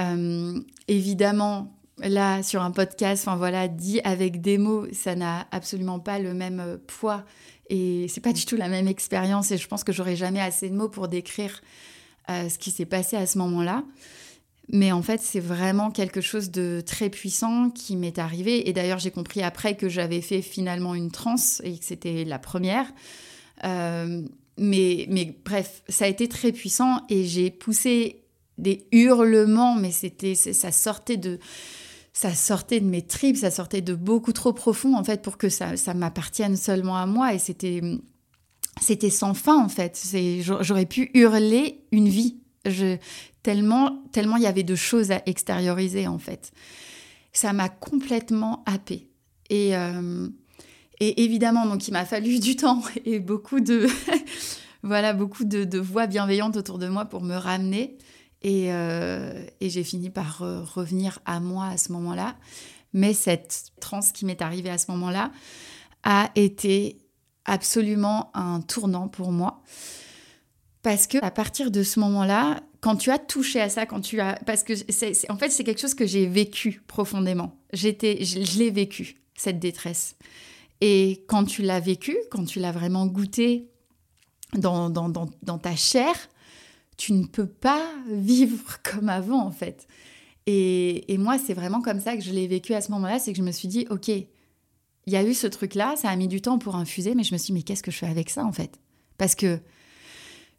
Euh, 0.00 0.60
évidemment, 0.88 1.78
là, 1.98 2.42
sur 2.42 2.62
un 2.62 2.72
podcast, 2.72 3.22
enfin 3.26 3.36
voilà, 3.36 3.68
dit 3.68 4.00
avec 4.02 4.40
des 4.40 4.58
mots, 4.58 4.86
ça 4.92 5.14
n'a 5.14 5.46
absolument 5.52 6.00
pas 6.00 6.18
le 6.18 6.34
même 6.34 6.80
poids 6.88 7.24
et 7.70 8.06
c'est 8.08 8.20
pas 8.20 8.32
du 8.32 8.44
tout 8.44 8.56
la 8.56 8.68
même 8.68 8.88
expérience. 8.88 9.50
Et 9.52 9.58
je 9.58 9.68
pense 9.68 9.84
que 9.84 9.92
j'aurai 9.92 10.16
jamais 10.16 10.40
assez 10.40 10.68
de 10.68 10.74
mots 10.74 10.88
pour 10.88 11.08
décrire 11.08 11.60
ce 12.28 12.58
qui 12.58 12.70
s'est 12.70 12.86
passé 12.86 13.16
à 13.16 13.26
ce 13.26 13.38
moment-là. 13.38 13.84
Mais 14.72 14.92
en 14.92 15.02
fait, 15.02 15.20
c'est 15.20 15.40
vraiment 15.40 15.90
quelque 15.90 16.20
chose 16.20 16.50
de 16.50 16.82
très 16.84 17.10
puissant 17.10 17.70
qui 17.70 17.96
m'est 17.96 18.18
arrivé. 18.18 18.68
Et 18.68 18.72
d'ailleurs, 18.72 18.98
j'ai 18.98 19.10
compris 19.10 19.42
après 19.42 19.76
que 19.76 19.88
j'avais 19.88 20.22
fait 20.22 20.40
finalement 20.40 20.94
une 20.94 21.10
transe 21.10 21.60
et 21.64 21.76
que 21.78 21.84
c'était 21.84 22.24
la 22.24 22.38
première. 22.38 22.86
Euh, 23.64 24.22
mais, 24.56 25.06
mais 25.10 25.36
bref, 25.44 25.82
ça 25.88 26.06
a 26.06 26.08
été 26.08 26.28
très 26.28 26.52
puissant 26.52 27.02
et 27.10 27.24
j'ai 27.24 27.50
poussé 27.50 28.22
des 28.56 28.86
hurlements, 28.92 29.74
mais 29.74 29.90
c'était, 29.90 30.34
ça 30.34 30.72
sortait 30.72 31.16
de, 31.16 31.38
ça 32.12 32.32
sortait 32.32 32.80
de 32.80 32.86
mes 32.86 33.02
tripes, 33.02 33.36
ça 33.36 33.50
sortait 33.50 33.80
de 33.80 33.94
beaucoup 33.94 34.32
trop 34.32 34.52
profond 34.52 34.96
en 34.96 35.02
fait 35.02 35.22
pour 35.22 35.36
que 35.36 35.48
ça, 35.48 35.76
ça 35.76 35.92
m'appartienne 35.92 36.56
seulement 36.56 36.96
à 36.96 37.06
moi 37.06 37.34
et 37.34 37.40
c'était, 37.40 37.80
c'était 38.80 39.10
sans 39.10 39.34
fin 39.34 39.62
en 39.62 39.68
fait. 39.68 40.00
J'aurais 40.40 40.86
pu 40.86 41.10
hurler 41.14 41.80
une 41.92 42.08
vie, 42.08 42.36
tellement, 43.42 44.02
tellement 44.12 44.36
il 44.36 44.42
y 44.42 44.46
avait 44.46 44.62
de 44.62 44.74
choses 44.74 45.10
à 45.10 45.22
extérioriser 45.26 46.06
en 46.06 46.18
fait. 46.18 46.52
Ça 47.32 47.52
m'a 47.52 47.68
complètement 47.68 48.62
happée 48.66 49.08
et 49.50 49.76
euh, 49.76 50.28
et 51.00 51.24
évidemment, 51.24 51.66
donc 51.66 51.88
il 51.88 51.92
m'a 51.92 52.04
fallu 52.04 52.38
du 52.38 52.56
temps 52.56 52.82
et 53.04 53.18
beaucoup 53.18 53.60
de, 53.60 53.86
voilà, 54.82 55.12
beaucoup 55.12 55.44
de, 55.44 55.78
voix 55.78 56.06
bienveillantes 56.06 56.56
autour 56.56 56.78
de 56.78 56.88
moi 56.88 57.04
pour 57.04 57.22
me 57.22 57.34
ramener. 57.34 57.98
Et, 58.42 58.72
euh, 58.72 59.44
j'ai 59.60 59.84
fini 59.84 60.10
par 60.10 60.38
revenir 60.38 61.18
à 61.24 61.40
moi 61.40 61.66
à 61.66 61.76
ce 61.76 61.92
moment-là. 61.92 62.36
Mais 62.92 63.12
cette 63.12 63.72
transe 63.80 64.12
qui 64.12 64.24
m'est 64.24 64.40
arrivée 64.40 64.70
à 64.70 64.78
ce 64.78 64.90
moment-là 64.92 65.32
a 66.04 66.30
été 66.36 66.98
absolument 67.44 68.30
un 68.34 68.60
tournant 68.60 69.08
pour 69.08 69.32
moi. 69.32 69.62
Parce 70.82 71.06
que 71.06 71.18
à 71.24 71.30
partir 71.30 71.70
de 71.70 71.82
ce 71.82 71.98
moment-là, 72.00 72.62
quand 72.80 72.96
tu 72.96 73.10
as 73.10 73.18
touché 73.18 73.60
à 73.60 73.70
ça, 73.70 73.86
quand 73.86 74.00
tu 74.00 74.20
as, 74.20 74.34
parce 74.44 74.62
que 74.62 74.74
c'est, 74.76 75.30
en 75.30 75.36
fait 75.36 75.50
c'est 75.50 75.64
quelque 75.64 75.80
chose 75.80 75.94
que 75.94 76.06
j'ai 76.06 76.26
vécu 76.26 76.82
profondément. 76.86 77.56
J'étais, 77.72 78.22
je 78.24 78.58
l'ai 78.58 78.70
vécu 78.70 79.16
cette 79.34 79.58
détresse. 79.58 80.16
Et 80.80 81.24
quand 81.28 81.44
tu 81.44 81.62
l'as 81.62 81.80
vécu, 81.80 82.16
quand 82.30 82.44
tu 82.44 82.60
l'as 82.60 82.72
vraiment 82.72 83.06
goûté 83.06 83.70
dans, 84.52 84.90
ta 85.62 85.74
chair, 85.74 86.14
tu 86.96 87.14
ne 87.14 87.24
peux 87.24 87.46
pas 87.46 87.88
vivre 88.10 88.78
comme 88.82 89.08
avant 89.08 89.40
en 89.40 89.50
fait. 89.50 89.86
Et, 90.46 91.10
et 91.12 91.16
moi, 91.16 91.38
c'est 91.38 91.54
vraiment 91.54 91.80
comme 91.80 92.00
ça 92.00 92.16
que 92.16 92.22
je 92.22 92.32
l'ai 92.32 92.46
vécu 92.46 92.74
à 92.74 92.82
ce 92.82 92.92
moment-là, 92.92 93.18
c'est 93.18 93.32
que 93.32 93.38
je 93.38 93.42
me 93.42 93.52
suis 93.52 93.68
dit, 93.68 93.86
ok, 93.88 94.10
il 95.06 95.12
y 95.12 95.16
a 95.16 95.22
eu 95.22 95.34
ce 95.34 95.46
truc-là, 95.46 95.94
ça 95.96 96.08
a 96.08 96.16
mis 96.16 96.28
du 96.28 96.40
temps 96.40 96.58
pour 96.58 96.76
infuser, 96.76 97.14
mais 97.14 97.24
je 97.24 97.32
me 97.32 97.38
suis 97.38 97.46
dit, 97.46 97.52
mais 97.52 97.62
qu'est-ce 97.62 97.82
que 97.82 97.90
je 97.90 97.98
fais 97.98 98.06
avec 98.06 98.30
ça 98.30 98.44
en 98.44 98.52
fait? 98.52 98.80
Parce 99.18 99.34
que 99.34 99.58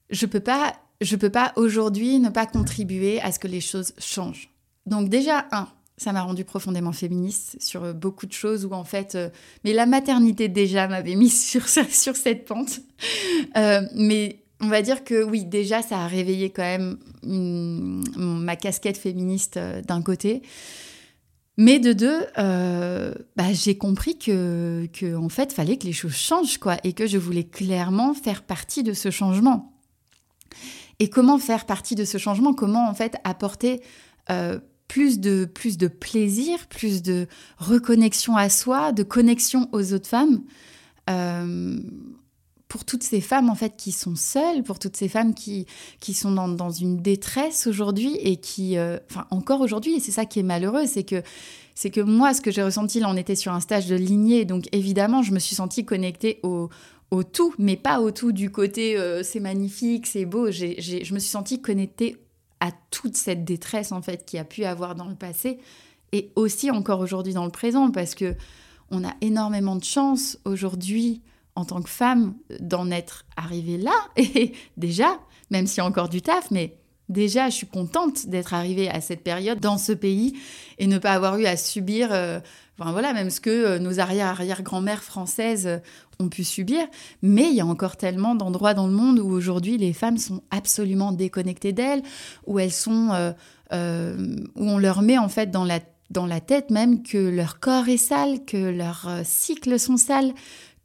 je 0.09 0.25
peux 0.25 0.39
pas, 0.39 0.75
je 1.01 1.15
peux 1.15 1.29
pas 1.29 1.53
aujourd'hui 1.55 2.19
ne 2.19 2.29
pas 2.29 2.45
contribuer 2.45 3.19
à 3.21 3.31
ce 3.31 3.39
que 3.39 3.47
les 3.47 3.61
choses 3.61 3.93
changent. 3.97 4.49
Donc 4.85 5.09
déjà, 5.09 5.47
un, 5.51 5.67
ça 5.97 6.11
m'a 6.11 6.21
rendu 6.21 6.43
profondément 6.43 6.91
féministe 6.91 7.57
sur 7.59 7.83
euh, 7.83 7.93
beaucoup 7.93 8.25
de 8.25 8.33
choses 8.33 8.65
où 8.65 8.73
en 8.73 8.83
fait, 8.83 9.15
euh, 9.15 9.29
mais 9.63 9.73
la 9.73 9.85
maternité 9.85 10.49
déjà 10.49 10.87
m'avait 10.87 11.15
mise 11.15 11.41
sur, 11.49 11.67
sur 11.67 12.15
cette 12.15 12.45
pente. 12.45 12.79
Euh, 13.57 13.81
mais 13.95 14.39
on 14.61 14.67
va 14.67 14.81
dire 14.81 15.03
que 15.03 15.23
oui, 15.23 15.45
déjà 15.45 15.81
ça 15.81 15.99
a 15.99 16.07
réveillé 16.07 16.49
quand 16.49 16.63
même 16.63 16.97
ma 17.23 18.55
casquette 18.55 18.97
féministe 18.97 19.59
d'un 19.85 20.01
côté. 20.01 20.43
Mais 21.57 21.79
de 21.79 21.93
deux, 21.93 22.25
bah, 22.35 23.53
j'ai 23.53 23.77
compris 23.77 24.17
que, 24.17 24.87
que 24.93 25.15
en 25.15 25.29
fait, 25.29 25.53
fallait 25.53 25.77
que 25.77 25.85
les 25.85 25.93
choses 25.93 26.15
changent 26.15 26.57
quoi, 26.57 26.77
et 26.83 26.93
que 26.93 27.07
je 27.07 27.17
voulais 27.17 27.45
clairement 27.45 28.13
faire 28.13 28.43
partie 28.43 28.83
de 28.83 28.93
ce 28.93 29.09
changement. 29.09 29.73
Et 30.99 31.09
comment 31.09 31.37
faire 31.37 31.65
partie 31.65 31.95
de 31.95 32.05
ce 32.05 32.17
changement? 32.17 32.53
Comment 32.53 32.89
en 32.89 32.93
fait 32.93 33.15
apporter 33.23 33.81
plus 34.87 35.19
de, 35.19 35.45
plus 35.45 35.77
de 35.77 35.87
plaisir, 35.87 36.67
plus 36.67 37.01
de 37.01 37.27
reconnexion 37.57 38.35
à 38.35 38.49
soi, 38.49 38.91
de 38.91 39.03
connexion 39.03 39.69
aux 39.71 39.93
autres 39.93 40.07
femmes? 40.07 40.43
Euh, 41.09 41.79
pour 42.75 42.83
toutes 42.83 43.03
ces 43.03 43.21
femmes 43.21 43.49
en 43.49 43.55
fait 43.55 43.77
qui 43.77 43.93
sont 43.93 44.17
seules, 44.17 44.61
pour 44.61 44.79
toutes 44.79 44.97
ces 44.97 45.07
femmes 45.07 45.33
qui, 45.33 45.65
qui 46.01 46.13
sont 46.13 46.33
dans, 46.33 46.71
une 46.71 46.97
détresse 46.97 47.67
aujourd'hui 47.67 48.17
et 48.17 48.35
qui, 48.35 48.77
euh, 48.77 48.97
enfin 49.09 49.27
encore 49.31 49.61
aujourd'hui, 49.61 49.95
et 49.95 49.99
c'est 50.01 50.11
ça 50.11 50.25
qui 50.25 50.41
est 50.41 50.43
malheureux, 50.43 50.85
c'est 50.85 51.05
que 51.05 51.23
c'est 51.73 51.89
que 51.89 52.01
moi, 52.01 52.33
ce 52.33 52.41
que 52.41 52.51
j'ai 52.51 52.63
ressenti, 52.63 52.99
là, 52.99 53.07
on 53.09 53.15
était 53.15 53.35
sur 53.35 53.53
un 53.53 53.61
stage 53.61 53.87
de 53.87 53.95
lignée, 53.95 54.43
donc 54.43 54.65
évidemment, 54.73 55.23
je 55.23 55.31
me 55.31 55.39
suis 55.39 55.55
sentie 55.55 55.85
connectée 55.85 56.41
au, 56.43 56.67
au 57.11 57.23
tout, 57.23 57.53
mais 57.57 57.77
pas 57.77 58.01
au 58.01 58.11
tout 58.11 58.33
du 58.33 58.51
côté 58.51 58.97
euh, 58.97 59.23
c'est 59.23 59.39
magnifique, 59.39 60.05
c'est 60.05 60.25
beau. 60.25 60.51
J'ai, 60.51 60.81
je 60.81 61.13
me 61.13 61.19
suis 61.19 61.29
sentie 61.29 61.61
connectée 61.61 62.17
à 62.59 62.71
toute 62.91 63.15
cette 63.15 63.45
détresse 63.45 63.93
en 63.93 64.01
fait 64.01 64.25
qui 64.25 64.37
a 64.37 64.43
pu 64.43 64.65
avoir 64.65 64.95
dans 64.95 65.07
le 65.07 65.15
passé 65.15 65.59
et 66.11 66.29
aussi 66.35 66.71
encore 66.71 66.99
aujourd'hui 66.99 67.33
dans 67.33 67.45
le 67.45 67.51
présent 67.51 67.89
parce 67.89 68.15
que 68.15 68.35
on 68.91 69.05
a 69.05 69.13
énormément 69.21 69.77
de 69.77 69.83
chance 69.85 70.37
aujourd'hui 70.43 71.21
en 71.55 71.65
tant 71.65 71.81
que 71.81 71.89
femme 71.89 72.35
d'en 72.59 72.91
être 72.91 73.25
arrivée 73.37 73.77
là 73.77 73.95
et 74.17 74.53
déjà 74.77 75.19
même 75.51 75.67
s'il 75.67 75.77
y 75.77 75.81
a 75.81 75.85
encore 75.85 76.09
du 76.09 76.21
taf 76.21 76.51
mais 76.51 76.77
déjà 77.09 77.49
je 77.49 77.55
suis 77.55 77.67
contente 77.67 78.27
d'être 78.27 78.53
arrivée 78.53 78.89
à 78.89 79.01
cette 79.01 79.23
période 79.23 79.59
dans 79.59 79.77
ce 79.77 79.91
pays 79.91 80.37
et 80.77 80.87
ne 80.87 80.97
pas 80.97 81.13
avoir 81.13 81.37
eu 81.37 81.45
à 81.45 81.57
subir 81.57 82.09
euh, 82.11 82.39
Enfin 82.77 82.91
voilà, 82.91 83.13
même 83.13 83.29
ce 83.29 83.39
que 83.39 83.49
euh, 83.49 83.79
nos 83.79 83.99
arrière-arrière-grand-mères 83.99 85.03
françaises 85.03 85.65
euh, 85.65 85.77
ont 86.19 86.27
pu 86.27 86.43
subir. 86.43 86.85
Mais 87.21 87.49
il 87.49 87.55
y 87.55 87.61
a 87.61 87.65
encore 87.65 87.95
tellement 87.95 88.35
d'endroits 88.35 88.73
dans 88.73 88.87
le 88.87 88.93
monde 88.93 89.19
où 89.19 89.31
aujourd'hui 89.31 89.77
les 89.77 89.93
femmes 89.93 90.17
sont 90.17 90.43
absolument 90.51 91.13
déconnectées 91.13 91.71
d'elles, 91.71 92.03
où 92.47 92.59
elles 92.59 92.71
sont, 92.71 93.33
où 93.71 93.75
on 93.75 94.77
leur 94.77 95.01
met 95.01 95.17
en 95.17 95.29
fait 95.29 95.51
dans 95.51 95.65
la 95.65 95.79
dans 96.11 96.27
la 96.27 96.39
tête 96.39 96.69
même 96.69 97.01
que 97.01 97.17
leur 97.17 97.59
corps 97.59 97.89
est 97.89 97.97
sale, 97.97 98.45
que 98.45 98.57
leurs 98.57 99.09
cycles 99.23 99.79
sont 99.79 99.97
sales, 99.97 100.33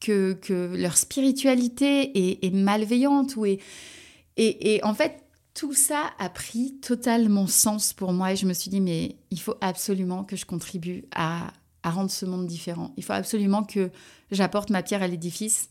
que, 0.00 0.38
leur 0.74 0.96
spiritualité 0.96 2.44
est, 2.46 2.54
malveillante. 2.54 3.36
Ou 3.36 3.46
et, 3.46 3.58
et 4.36 4.84
en 4.84 4.94
fait, 4.94 5.22
tout 5.54 5.74
ça 5.74 6.10
a 6.18 6.28
pris 6.28 6.76
totalement 6.80 7.46
sens 7.46 7.92
pour 7.92 8.12
moi 8.12 8.32
et 8.32 8.36
je 8.36 8.46
me 8.46 8.54
suis 8.54 8.70
dit, 8.70 8.80
mais 8.80 9.16
il 9.30 9.40
faut 9.40 9.56
absolument 9.60 10.24
que 10.24 10.36
je 10.36 10.46
contribue 10.46 11.04
à, 11.14 11.52
à 11.82 11.90
rendre 11.90 12.10
ce 12.10 12.24
monde 12.26 12.46
différent. 12.46 12.92
Il 12.96 13.04
faut 13.04 13.12
absolument 13.12 13.64
que 13.64 13.90
j'apporte 14.30 14.70
ma 14.70 14.82
pierre 14.82 15.02
à 15.02 15.08
l'édifice. 15.08 15.68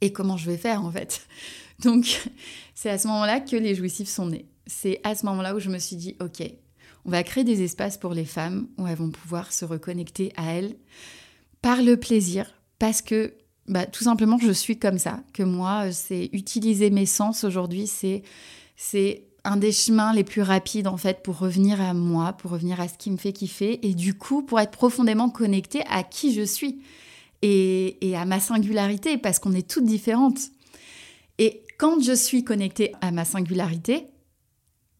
Et 0.00 0.12
comment 0.12 0.36
je 0.36 0.48
vais 0.48 0.56
faire 0.56 0.84
en 0.84 0.92
fait 0.92 1.26
Donc 1.82 2.28
c'est 2.74 2.90
à 2.90 2.98
ce 2.98 3.08
moment-là 3.08 3.40
que 3.40 3.56
les 3.56 3.74
jouissifs 3.74 4.08
sont 4.08 4.26
nés. 4.26 4.46
C'est 4.66 5.00
à 5.02 5.14
ce 5.14 5.26
moment-là 5.26 5.54
où 5.54 5.58
je 5.58 5.70
me 5.70 5.78
suis 5.78 5.96
dit, 5.96 6.16
ok, 6.20 6.42
on 7.04 7.10
va 7.10 7.22
créer 7.22 7.44
des 7.44 7.62
espaces 7.62 7.98
pour 7.98 8.14
les 8.14 8.24
femmes 8.24 8.68
où 8.78 8.86
elles 8.86 8.96
vont 8.96 9.10
pouvoir 9.10 9.52
se 9.52 9.64
reconnecter 9.64 10.32
à 10.36 10.52
elles 10.52 10.76
par 11.62 11.82
le 11.82 11.96
plaisir, 11.96 12.54
parce 12.78 13.02
que 13.02 13.34
bah, 13.66 13.86
tout 13.86 14.04
simplement 14.04 14.38
je 14.38 14.52
suis 14.52 14.78
comme 14.78 14.98
ça, 14.98 15.20
que 15.32 15.42
moi 15.42 15.92
c'est 15.92 16.30
utiliser 16.32 16.90
mes 16.90 17.06
sens 17.06 17.44
aujourd'hui, 17.44 17.86
c'est 17.86 18.22
c'est 18.76 19.24
un 19.44 19.56
des 19.56 19.72
chemins 19.72 20.12
les 20.12 20.24
plus 20.24 20.42
rapides 20.42 20.86
en 20.86 20.96
fait 20.96 21.22
pour 21.22 21.38
revenir 21.38 21.80
à 21.80 21.94
moi, 21.94 22.32
pour 22.32 22.50
revenir 22.50 22.80
à 22.80 22.88
ce 22.88 22.98
qui 22.98 23.10
me 23.10 23.16
fait 23.16 23.32
kiffer 23.32 23.86
et 23.86 23.94
du 23.94 24.14
coup 24.14 24.42
pour 24.42 24.60
être 24.60 24.70
profondément 24.70 25.30
connectée 25.30 25.82
à 25.88 26.02
qui 26.02 26.32
je 26.34 26.42
suis 26.42 26.80
et, 27.42 28.08
et 28.08 28.16
à 28.16 28.24
ma 28.24 28.40
singularité 28.40 29.18
parce 29.18 29.38
qu'on 29.38 29.52
est 29.52 29.68
toutes 29.68 29.84
différentes. 29.84 30.40
Et 31.38 31.62
quand 31.78 32.02
je 32.02 32.12
suis 32.12 32.44
connectée 32.44 32.94
à 33.00 33.10
ma 33.10 33.24
singularité, 33.24 34.06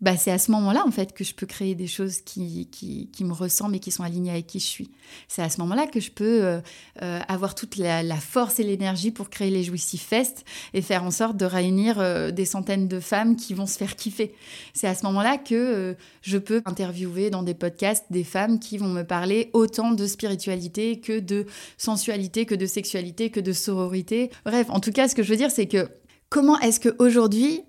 bah, 0.00 0.16
c'est 0.16 0.30
à 0.30 0.38
ce 0.38 0.52
moment-là 0.52 0.84
en 0.86 0.92
fait 0.92 1.12
que 1.12 1.24
je 1.24 1.34
peux 1.34 1.46
créer 1.46 1.74
des 1.74 1.88
choses 1.88 2.20
qui, 2.20 2.68
qui, 2.70 3.24
me 3.24 3.32
ressemblent 3.32 3.74
et 3.74 3.80
qui 3.80 3.90
sont 3.90 4.04
alignées 4.04 4.30
avec 4.30 4.46
qui 4.46 4.60
je 4.60 4.66
suis. 4.66 4.90
C'est 5.26 5.42
à 5.42 5.48
ce 5.48 5.60
moment-là 5.60 5.88
que 5.88 5.98
je 5.98 6.12
peux 6.12 6.44
euh, 6.44 6.60
euh, 7.02 7.18
avoir 7.26 7.56
toute 7.56 7.76
la, 7.76 8.02
force 8.16 8.60
et 8.60 8.62
l'énergie 8.62 9.10
pour 9.10 9.28
créer 9.28 9.50
les 9.50 9.64
Jouissif 9.64 10.02
Fest 10.02 10.44
et 10.72 10.82
faire 10.82 11.02
en 11.02 11.10
sorte 11.10 11.36
de 11.36 11.44
réunir 11.44 11.98
euh, 11.98 12.30
des 12.30 12.44
centaines 12.44 12.86
de 12.86 13.00
femmes 13.00 13.34
qui 13.34 13.54
vont 13.54 13.66
se 13.66 13.76
faire 13.76 13.96
kiffer. 13.96 14.34
C'est 14.72 14.86
à 14.86 14.94
ce 14.94 15.04
moment-là 15.06 15.36
que 15.36 15.96
je 16.22 16.38
peux 16.38 16.62
interviewer 16.64 17.30
dans 17.30 17.42
des 17.42 17.54
podcasts 17.54 18.04
des 18.10 18.24
femmes 18.24 18.60
qui 18.60 18.78
vont 18.78 18.88
me 18.88 19.02
parler 19.02 19.50
autant 19.52 19.90
de 19.90 20.06
spiritualité 20.06 21.00
que 21.00 21.18
de 21.18 21.46
sensualité, 21.76 22.46
que 22.46 22.54
de 22.54 22.66
sexualité, 22.66 23.30
que 23.30 23.40
de 23.40 23.52
sororité. 23.52 24.30
Bref, 24.44 24.68
en 24.70 24.78
tout 24.78 24.92
cas, 24.92 25.08
ce 25.08 25.14
que 25.14 25.22
je 25.22 25.30
veux 25.30 25.36
dire, 25.36 25.50
c'est 25.50 25.66
que 25.66 25.88
comment 26.28 26.58
est-ce 26.60 26.78
qu'aujourd'hui, 26.78 27.62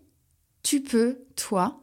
tu 0.62 0.82
peux, 0.82 1.20
toi, 1.36 1.80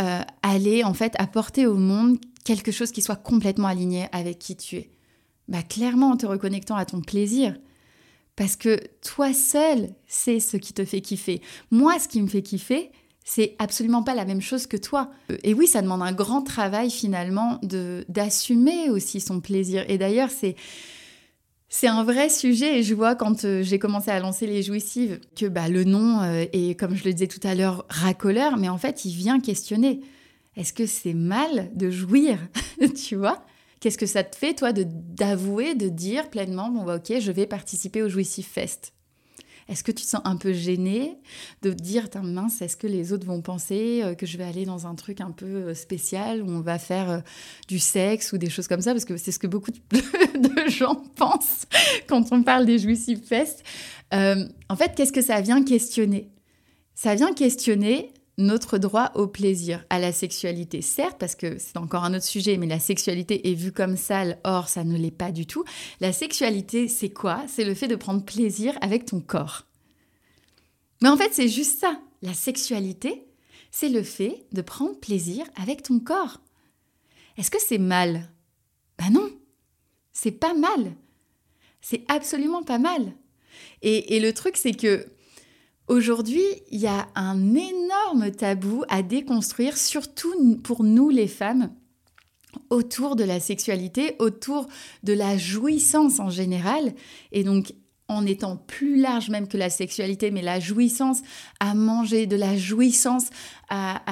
euh, 0.00 0.20
aller 0.42 0.84
en 0.84 0.94
fait 0.94 1.14
apporter 1.18 1.66
au 1.66 1.76
monde 1.76 2.18
quelque 2.44 2.70
chose 2.70 2.92
qui 2.92 3.02
soit 3.02 3.16
complètement 3.16 3.68
aligné 3.68 4.06
avec 4.12 4.38
qui 4.38 4.56
tu 4.56 4.76
es 4.76 4.90
Bah 5.48 5.62
clairement 5.62 6.10
en 6.10 6.16
te 6.16 6.26
reconnectant 6.26 6.76
à 6.76 6.84
ton 6.84 7.00
plaisir. 7.00 7.56
Parce 8.36 8.56
que 8.56 8.78
toi 9.02 9.32
seul, 9.32 9.88
c'est 10.06 10.40
ce 10.40 10.58
qui 10.58 10.74
te 10.74 10.84
fait 10.84 11.00
kiffer. 11.00 11.40
Moi, 11.70 11.98
ce 11.98 12.06
qui 12.06 12.20
me 12.20 12.26
fait 12.28 12.42
kiffer, 12.42 12.90
c'est 13.24 13.56
absolument 13.58 14.02
pas 14.02 14.14
la 14.14 14.24
même 14.24 14.42
chose 14.42 14.66
que 14.66 14.76
toi. 14.76 15.10
Et 15.42 15.54
oui, 15.54 15.66
ça 15.66 15.82
demande 15.82 16.02
un 16.02 16.12
grand 16.12 16.42
travail 16.42 16.90
finalement 16.90 17.58
de 17.62 18.04
d'assumer 18.08 18.90
aussi 18.90 19.20
son 19.20 19.40
plaisir. 19.40 19.84
Et 19.88 19.98
d'ailleurs, 19.98 20.30
c'est 20.30 20.54
c'est 21.68 21.88
un 21.88 22.04
vrai 22.04 22.28
sujet 22.28 22.78
et 22.78 22.82
je 22.82 22.94
vois 22.94 23.14
quand 23.16 23.44
euh, 23.44 23.62
j'ai 23.62 23.78
commencé 23.78 24.10
à 24.10 24.20
lancer 24.20 24.46
les 24.46 24.62
jouissives 24.62 25.20
que 25.34 25.46
bah, 25.46 25.68
le 25.68 25.84
nom 25.84 26.22
euh, 26.22 26.44
est, 26.52 26.78
comme 26.78 26.94
je 26.94 27.04
le 27.04 27.12
disais 27.12 27.26
tout 27.26 27.44
à 27.46 27.54
l'heure, 27.54 27.84
racoleur, 27.88 28.56
mais 28.56 28.68
en 28.68 28.78
fait, 28.78 29.04
il 29.04 29.14
vient 29.14 29.40
questionner. 29.40 30.00
Est-ce 30.56 30.72
que 30.72 30.86
c'est 30.86 31.14
mal 31.14 31.70
de 31.74 31.90
jouir 31.90 32.38
Tu 33.06 33.16
vois? 33.16 33.44
Qu'est-ce 33.80 33.98
que 33.98 34.06
ça 34.06 34.24
te 34.24 34.36
fait, 34.36 34.54
toi, 34.54 34.72
de 34.72 34.86
d'avouer, 34.86 35.74
de 35.74 35.88
dire 35.88 36.30
pleinement, 36.30 36.70
bon, 36.70 36.84
bah, 36.84 36.96
ok, 36.96 37.20
je 37.20 37.32
vais 37.32 37.46
participer 37.46 38.02
au 38.02 38.08
Jouissif 38.08 38.48
Fest? 38.48 38.92
Est-ce 39.68 39.82
que 39.82 39.90
tu 39.90 40.04
te 40.04 40.08
sens 40.08 40.20
un 40.24 40.36
peu 40.36 40.52
gêné 40.52 41.18
de 41.62 41.72
dire, 41.72 42.08
mince, 42.22 42.62
est-ce 42.62 42.76
que 42.76 42.86
les 42.86 43.12
autres 43.12 43.26
vont 43.26 43.42
penser 43.42 44.00
euh, 44.02 44.14
que 44.14 44.24
je 44.24 44.38
vais 44.38 44.44
aller 44.44 44.64
dans 44.64 44.86
un 44.86 44.94
truc 44.94 45.20
un 45.20 45.32
peu 45.32 45.46
euh, 45.46 45.74
spécial 45.74 46.42
où 46.42 46.48
on 46.48 46.60
va 46.60 46.78
faire 46.78 47.10
euh, 47.10 47.18
du 47.66 47.80
sexe 47.80 48.32
ou 48.32 48.38
des 48.38 48.48
choses 48.48 48.68
comme 48.68 48.80
ça? 48.80 48.92
Parce 48.92 49.04
que 49.04 49.16
c'est 49.16 49.32
ce 49.32 49.40
que 49.40 49.48
beaucoup 49.48 49.72
de 49.72 50.68
gens 50.68 51.02
pensent 51.16 51.66
quand 52.06 52.32
on 52.32 52.42
parle 52.42 52.64
des 52.64 52.78
Jouissive 52.78 53.22
Fest. 53.24 53.64
en 54.12 54.76
fait, 54.76 54.94
qu'est-ce 54.94 55.12
que 55.12 55.22
ça 55.22 55.40
vient 55.40 55.62
questionner? 55.64 56.30
Ça 56.94 57.14
vient 57.14 57.32
questionner 57.32 58.12
notre 58.38 58.76
droit 58.78 59.12
au 59.14 59.26
plaisir, 59.26 59.84
à 59.88 59.98
la 59.98 60.12
sexualité. 60.12 60.82
Certes, 60.82 61.16
parce 61.18 61.34
que 61.34 61.58
c'est 61.58 61.76
encore 61.78 62.04
un 62.04 62.14
autre 62.14 62.24
sujet, 62.24 62.58
mais 62.58 62.66
la 62.66 62.78
sexualité 62.78 63.50
est 63.50 63.54
vue 63.54 63.72
comme 63.72 63.96
sale, 63.96 64.38
or 64.44 64.68
ça 64.68 64.84
ne 64.84 64.96
l'est 64.96 65.10
pas 65.10 65.32
du 65.32 65.46
tout. 65.46 65.64
La 66.00 66.12
sexualité, 66.12 66.88
c'est 66.88 67.10
quoi? 67.10 67.44
C'est 67.48 67.64
le 67.64 67.74
fait 67.74 67.88
de 67.88 67.96
prendre 67.96 68.24
plaisir 68.24 68.76
avec 68.82 69.06
ton 69.06 69.20
corps. 69.20 69.64
Mais 71.02 71.08
en 71.08 71.16
fait, 71.16 71.32
c'est 71.32 71.48
juste 71.48 71.78
ça. 71.78 71.98
La 72.22 72.34
sexualité, 72.34 73.26
c'est 73.70 73.88
le 73.88 74.02
fait 74.02 74.46
de 74.52 74.62
prendre 74.62 74.98
plaisir 74.98 75.46
avec 75.60 75.82
ton 75.82 75.98
corps. 75.98 76.40
Est-ce 77.36 77.50
que 77.50 77.60
c'est 77.60 77.78
mal? 77.78 78.30
Ben 78.98 79.10
non, 79.10 79.30
c'est 80.12 80.30
pas 80.30 80.54
mal. 80.54 80.94
C'est 81.80 82.04
absolument 82.08 82.62
pas 82.62 82.78
mal. 82.78 83.12
Et, 83.82 84.16
et 84.16 84.20
le 84.20 84.32
truc, 84.32 84.56
c'est 84.56 84.72
que 84.72 85.06
Aujourd'hui, 85.88 86.44
il 86.72 86.80
y 86.80 86.88
a 86.88 87.06
un 87.14 87.54
énorme 87.54 88.32
tabou 88.32 88.82
à 88.88 89.02
déconstruire, 89.02 89.76
surtout 89.78 90.56
pour 90.64 90.82
nous 90.82 91.10
les 91.10 91.28
femmes, 91.28 91.70
autour 92.70 93.14
de 93.14 93.22
la 93.22 93.38
sexualité, 93.38 94.16
autour 94.18 94.66
de 95.04 95.12
la 95.12 95.38
jouissance 95.38 96.18
en 96.18 96.28
général. 96.28 96.92
Et 97.30 97.44
donc, 97.44 97.72
en 98.08 98.24
étant 98.24 98.56
plus 98.56 99.00
large 99.00 99.30
même 99.30 99.48
que 99.48 99.56
la 99.56 99.70
sexualité, 99.70 100.30
mais 100.30 100.42
la 100.42 100.60
jouissance 100.60 101.22
à 101.58 101.74
manger, 101.74 102.26
de 102.26 102.36
la 102.36 102.56
jouissance 102.56 103.26
à, 103.68 104.02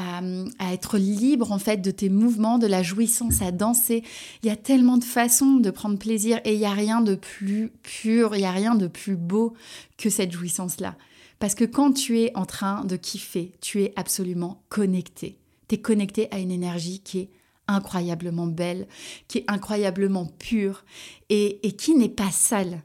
être 0.72 0.98
libre 0.98 1.52
en 1.52 1.58
fait 1.58 1.78
de 1.78 1.90
tes 1.90 2.08
mouvements, 2.08 2.58
de 2.58 2.66
la 2.66 2.82
jouissance 2.82 3.40
à 3.42 3.52
danser. 3.52 4.02
Il 4.42 4.48
y 4.48 4.52
a 4.52 4.56
tellement 4.56 4.98
de 4.98 5.04
façons 5.04 5.56
de 5.56 5.70
prendre 5.70 5.98
plaisir 5.98 6.40
et 6.44 6.54
il 6.54 6.58
n'y 6.58 6.66
a 6.66 6.72
rien 6.72 7.00
de 7.00 7.14
plus 7.14 7.70
pur, 7.82 8.34
il 8.34 8.40
n'y 8.40 8.46
a 8.46 8.52
rien 8.52 8.74
de 8.74 8.88
plus 8.88 9.16
beau 9.16 9.54
que 9.96 10.10
cette 10.10 10.32
jouissance-là. 10.32 10.96
Parce 11.44 11.54
que 11.54 11.66
quand 11.66 11.92
tu 11.92 12.20
es 12.20 12.34
en 12.38 12.46
train 12.46 12.86
de 12.86 12.96
kiffer, 12.96 13.52
tu 13.60 13.82
es 13.82 13.92
absolument 13.96 14.62
connecté. 14.70 15.36
Tu 15.68 15.74
es 15.74 15.78
connecté 15.78 16.26
à 16.30 16.38
une 16.38 16.50
énergie 16.50 17.00
qui 17.00 17.18
est 17.18 17.30
incroyablement 17.68 18.46
belle, 18.46 18.88
qui 19.28 19.36
est 19.40 19.44
incroyablement 19.46 20.24
pure 20.24 20.86
et, 21.28 21.60
qui 21.76 21.96
n'est 21.96 22.08
pas 22.08 22.30
sale. 22.30 22.80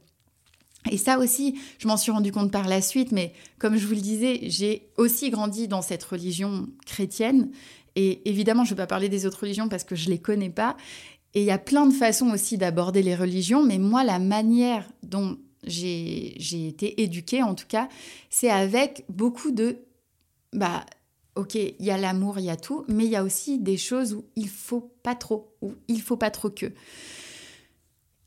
Et 0.91 0.98
ça 0.98 1.19
aussi, 1.19 1.58
je 1.78 1.88
m'en 1.88 1.95
suis 1.95 2.12
rendu 2.12 2.34
compte 2.34 2.52
par 2.52 2.67
la 2.67 2.82
suite, 2.82 3.13
mais 3.13 3.32
comme 3.60 3.78
je 3.78 3.88
vous 3.88 3.93
le 3.93 4.02
disais, 4.02 4.41
j'ai 4.50 4.89
aussi 4.98 5.30
grandi 5.30 5.69
dans 5.69 5.82
cette 5.82 6.04
religion 6.04 6.67
chrétienne. 6.86 7.52
Et 7.95 8.30
évidemment, 8.30 8.65
je 8.65 8.72
ne 8.72 8.76
vais 8.76 8.84
pas 8.84 8.88
parler 8.88 9.08
des 9.08 9.26
autres 9.26 9.39
religions 9.39 9.69
parce 9.69 9.86
que 9.86 9.95
je 9.95 10.08
ne 10.08 10.12
les 10.15 10.19
connais 10.19 10.50
pas. 10.50 10.76
Et 11.34 11.43
il 11.43 11.45
y 11.45 11.52
a 11.52 11.60
plein 11.60 11.86
de 11.86 11.93
façons 11.93 12.30
aussi 12.32 12.58
d'aborder 12.58 13.04
les 13.04 13.15
religions, 13.15 13.63
mais 13.63 13.78
moi, 13.78 14.04
la 14.04 14.19
manière 14.19 14.86
dont 15.02 15.38
j'ai 15.63 16.67
été 16.67 17.02
éduquée 17.02 17.43
en 17.43 17.56
tout 17.56 17.67
cas, 17.67 17.89
c'est 18.30 18.50
avec 18.50 19.06
beaucoup 19.10 19.52
de 19.52 19.78
bah 20.54 20.86
ok, 21.36 21.56
il 21.56 21.76
y 21.80 21.91
a 21.91 21.98
l'amour, 21.98 22.39
il 22.39 22.45
y 22.45 22.50
a 22.50 22.58
tout, 22.58 22.86
mais 22.88 23.06
il 23.06 23.12
y 23.12 23.15
a 23.15 23.24
aussi 23.24 23.60
des 23.60 23.78
choses 23.78 24.13
où 24.13 24.26
il 24.36 24.50
faut 24.50 24.93
pas 25.04 25.15
trop, 25.15 25.56
où 25.62 25.74
il 25.88 26.02
faut 26.02 26.17
pas 26.17 26.32
trop 26.32 26.50
que. 26.50 26.72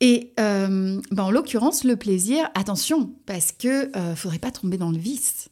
Et 0.01 0.33
euh, 0.41 1.01
bah, 1.13 1.25
en 1.25 1.31
l'occurrence, 1.31 1.85
le 1.85 1.97
plaisir, 1.97 2.51
attention, 2.55 3.15
parce 3.27 3.53
que 3.53 3.97
euh, 3.97 4.17
faudrait 4.17 4.39
pas 4.39 4.51
tomber 4.51 4.77
dans 4.77 4.91
le 4.91 4.99
vice. 4.99 5.49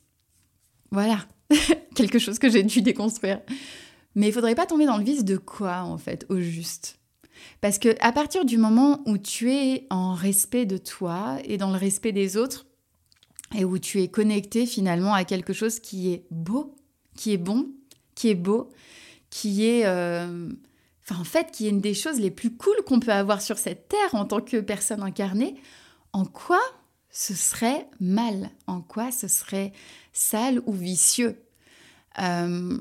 Voilà, 0.90 1.25
quelque 1.95 2.19
chose 2.19 2.38
que 2.38 2.51
j'ai 2.51 2.62
dû 2.62 2.83
déconstruire. 2.83 3.40
Mais 4.16 4.29
il 4.29 4.33
faudrait 4.33 4.57
pas 4.57 4.66
tomber 4.66 4.87
dans 4.87 4.97
le 4.97 5.05
vice 5.05 5.25
de 5.25 5.37
quoi 5.37 5.83
en 5.83 5.99
fait, 5.99 6.27
au 6.31 6.40
juste? 6.40 7.00
Parce 7.61 7.79
que 7.79 7.94
à 8.00 8.12
partir 8.12 8.44
du 8.44 8.59
moment 8.59 9.03
où 9.07 9.18
tu 9.18 9.53
es 9.53 9.87
en 9.90 10.14
respect 10.14 10.66
de 10.66 10.76
toi 10.76 11.38
et 11.44 11.57
dans 11.57 11.70
le 11.70 11.79
respect 11.79 12.12
des 12.12 12.37
autres, 12.37 12.66
et 13.57 13.64
où 13.64 13.79
tu 13.79 14.00
es 14.00 14.09
connecté 14.09 14.66
finalement 14.66 15.12
à 15.12 15.24
quelque 15.24 15.53
chose 15.53 15.81
qui 15.81 16.12
est 16.12 16.24
beau, 16.31 16.76
qui 17.16 17.33
est 17.33 17.38
bon, 17.38 17.68
qui 18.14 18.29
est 18.29 18.35
beau, 18.35 18.70
qui 19.31 19.66
est... 19.66 19.87
Euh, 19.87 20.48
en 21.12 21.24
fait, 21.24 21.50
qui 21.50 21.66
est 21.66 21.70
une 21.70 21.81
des 21.81 21.94
choses 21.94 22.20
les 22.20 22.31
plus 22.31 22.57
cool 22.57 22.76
qu'on 22.87 23.00
peut 23.00 23.12
avoir 23.12 23.42
sur 23.42 23.59
cette 23.59 23.88
terre 23.88 24.14
en 24.14 24.24
tant 24.24 24.40
que 24.40 24.61
personne 24.61 25.03
incarnée, 25.03 25.57
en 26.12 26.24
quoi 26.24 26.61
ce 27.11 27.35
serait 27.35 27.88
mal? 27.98 28.50
En 28.68 28.81
quoi 28.81 29.11
ce 29.11 29.26
serait 29.26 29.72
sale 30.12 30.62
ou 30.66 30.72
vicieux? 30.72 31.42
Euh, 32.20 32.79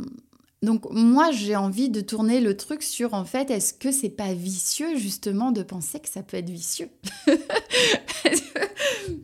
donc 0.61 0.85
moi 0.91 1.31
j'ai 1.31 1.55
envie 1.55 1.89
de 1.89 2.01
tourner 2.01 2.41
le 2.41 2.57
truc 2.57 2.83
sur 2.83 3.13
en 3.13 3.23
fait 3.23 3.49
est-ce 3.49 3.73
que 3.73 3.91
c'est 3.91 4.09
pas 4.09 4.33
vicieux 4.33 4.97
justement 4.97 5.51
de 5.51 5.63
penser 5.63 5.99
que 5.99 6.09
ça 6.09 6.21
peut 6.21 6.37
être 6.37 6.49
vicieux? 6.49 6.89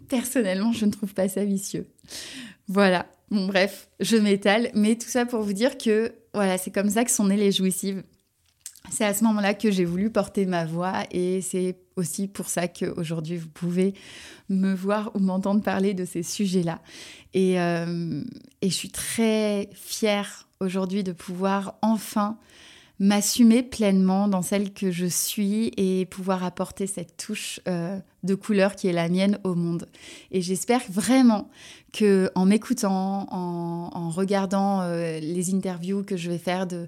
Personnellement 0.09 0.71
je 0.71 0.85
ne 0.85 0.91
trouve 0.91 1.13
pas 1.13 1.27
ça 1.27 1.43
vicieux. 1.43 1.87
Voilà, 2.67 3.05
bon 3.31 3.47
bref, 3.47 3.89
je 3.99 4.17
m'étale, 4.17 4.71
mais 4.73 4.95
tout 4.95 5.09
ça 5.09 5.25
pour 5.25 5.41
vous 5.41 5.53
dire 5.53 5.77
que 5.77 6.13
voilà 6.33 6.57
c'est 6.57 6.71
comme 6.71 6.89
ça 6.89 7.03
que 7.03 7.11
sont 7.11 7.27
nées 7.27 7.37
les 7.37 7.51
jouissives. 7.51 8.03
C'est 8.91 9.05
à 9.05 9.13
ce 9.13 9.23
moment-là 9.25 9.55
que 9.55 9.71
j'ai 9.71 9.85
voulu 9.85 10.11
porter 10.11 10.45
ma 10.45 10.65
voix 10.65 11.03
et 11.11 11.41
c'est 11.41 11.79
aussi 11.95 12.27
pour 12.27 12.47
ça 12.47 12.67
qu'aujourd'hui 12.67 13.35
vous 13.35 13.49
pouvez 13.49 13.93
me 14.47 14.73
voir 14.73 15.11
ou 15.15 15.19
m'entendre 15.19 15.61
parler 15.61 15.93
de 15.93 16.05
ces 16.05 16.23
sujets-là. 16.23 16.81
Et, 17.33 17.59
euh, 17.59 18.21
et 18.61 18.69
je 18.69 18.75
suis 18.75 18.91
très 18.91 19.69
fière 19.73 20.44
aujourd'hui 20.59 21.03
de 21.03 21.11
pouvoir 21.11 21.75
enfin 21.81 22.37
m'assumer 22.99 23.61
pleinement 23.61 24.27
dans 24.27 24.41
celle 24.41 24.71
que 24.71 24.89
je 24.89 25.05
suis 25.05 25.71
et 25.75 26.05
pouvoir 26.05 26.45
apporter 26.45 26.87
cette 26.87 27.17
touche 27.17 27.59
euh, 27.67 27.99
de 28.23 28.35
couleur 28.35 28.75
qui 28.75 28.87
est 28.87 28.93
la 28.93 29.09
mienne 29.09 29.37
au 29.43 29.53
monde. 29.53 29.87
Et 30.31 30.41
j'espère 30.41 30.81
vraiment 30.89 31.49
que 31.91 32.31
en 32.35 32.45
m'écoutant, 32.45 33.27
en, 33.31 34.09
regardant 34.09 34.81
euh, 34.81 35.19
les 35.19 35.53
interviews 35.53 36.03
que 36.03 36.15
je 36.15 36.31
vais 36.31 36.37
faire 36.37 36.67
de 36.67 36.87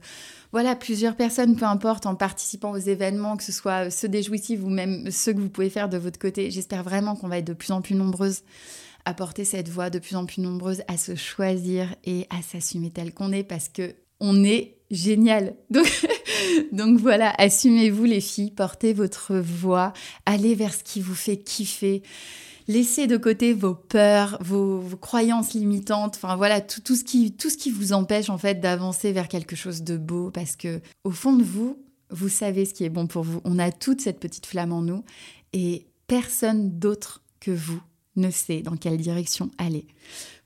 voilà 0.54 0.76
plusieurs 0.76 1.18
personnes, 1.18 1.58
peu 1.58 1.66
importe, 1.66 2.06
en 2.06 2.16
participant 2.16 2.72
aux 2.72 2.78
événements, 2.78 3.36
que 3.36 3.44
ce 3.44 3.52
soit 3.52 3.90
ceux 3.90 4.08
des 4.08 4.24
jouissives 4.24 4.64
ou 4.64 4.70
même 4.70 5.12
ceux 5.12 5.34
que 5.34 5.40
vous 5.40 5.50
pouvez 5.50 5.70
faire 5.70 5.90
de 5.90 5.98
votre 5.98 6.20
côté, 6.20 6.52
j'espère 6.52 6.84
vraiment 6.84 7.18
qu'on 7.18 7.28
va 7.28 7.40
être 7.40 7.48
de 7.48 7.54
plus 7.54 7.72
en 7.72 7.82
plus 7.82 7.96
nombreuses 7.96 8.44
apporter 9.08 9.46
cette 9.46 9.70
voix 9.70 9.90
de 9.90 10.00
plus 10.00 10.16
en 10.16 10.26
plus 10.26 10.42
nombreuse 10.42 10.84
à 10.88 10.98
se 10.98 11.16
choisir 11.16 11.96
et 12.04 12.28
à 12.30 12.42
s'assumer 12.42 12.92
tel 12.92 13.14
qu'on 13.14 13.32
est 13.32 13.44
parce 13.44 13.70
que 13.70 13.96
on 14.20 14.44
est 14.44 14.78
génial. 14.92 15.56
Donc, 16.72 17.00
voilà, 17.00 17.34
assumez-vous 17.38 18.04
les 18.04 18.22
filles, 18.22 18.52
portez 18.52 18.94
votre 18.94 19.36
voix, 19.38 19.94
allez 20.26 20.56
vers 20.56 20.74
ce 20.74 20.84
qui 20.84 21.02
vous 21.02 21.16
fait 21.16 21.38
kiffer. 21.38 22.04
Laissez 22.68 23.08
de 23.08 23.16
côté 23.16 23.54
vos 23.54 23.76
peurs, 23.76 24.38
vos, 24.42 24.84
croyances 25.00 25.54
limitantes, 25.54 26.16
enfin 26.22 26.36
voilà, 26.36 26.60
tout, 26.60 26.82
tout, 26.82 26.96
ce 26.96 27.06
qui, 27.06 27.32
tout 27.32 27.50
ce 27.50 27.56
qui 27.56 27.72
vous 27.72 27.94
empêche 27.94 28.30
en 28.30 28.38
fait 28.38 28.60
d'avancer 28.60 29.14
vers 29.14 29.30
quelque 29.30 29.56
chose 29.56 29.84
de 29.84 29.96
beau 29.96 30.32
parce 30.32 30.58
que 30.58 30.82
au 31.06 31.12
fond 31.12 31.34
de 31.34 31.44
vous, 31.44 31.82
vous 32.10 32.28
savez 32.28 32.66
ce 32.66 32.74
qui 32.74 32.84
est 32.84 32.90
bon 32.90 33.08
pour 33.08 33.24
vous. 33.24 33.40
On 33.46 33.58
a 33.58 33.72
toute 33.72 34.02
cette 34.02 34.20
petite 34.20 34.46
flamme 34.46 34.74
en 34.74 34.82
nous 34.82 35.06
et 35.54 35.88
personne 36.08 36.78
d'autre 36.78 37.24
que 37.40 37.52
vous 37.52 37.82
ne 38.18 38.30
sait 38.32 38.62
dans 38.62 38.76
quelle 38.76 38.98
direction 38.98 39.50
aller. 39.58 39.86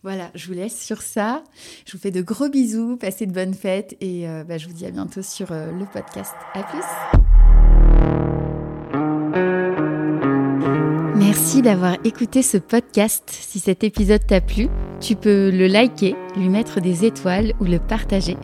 Voilà, 0.04 0.32
je 0.34 0.48
vous 0.48 0.54
laisse 0.54 0.80
sur 0.84 1.02
ça. 1.02 1.44
Je 1.86 1.94
vous 1.94 2.00
fais 2.00 2.12
de 2.12 2.22
gros 2.22 2.50
bisous, 2.50 2.98
passez 2.98 3.26
de 3.26 3.34
bonnes 3.34 3.54
fêtes 3.54 3.96
et 4.02 4.28
euh, 4.28 4.44
bah, 4.44 4.58
je 4.58 4.68
vous 4.68 4.74
dis 4.74 4.86
à 4.86 4.92
bientôt 4.92 5.22
sur 5.22 5.52
euh, 5.52 5.72
le 5.72 5.86
podcast. 5.86 6.34
À 6.54 6.64
plus 6.64 6.82
Merci 11.16 11.62
d'avoir 11.62 11.98
écouté 12.04 12.42
ce 12.42 12.58
podcast. 12.58 13.24
Si 13.30 13.60
cet 13.60 13.84
épisode 13.84 14.26
t'a 14.26 14.42
plu, 14.42 14.68
tu 15.00 15.16
peux 15.16 15.50
le 15.50 15.68
liker, 15.68 16.16
lui 16.36 16.50
mettre 16.50 16.82
des 16.82 17.06
étoiles 17.06 17.54
ou 17.60 17.66
le 17.66 17.80
partager. 17.80 18.38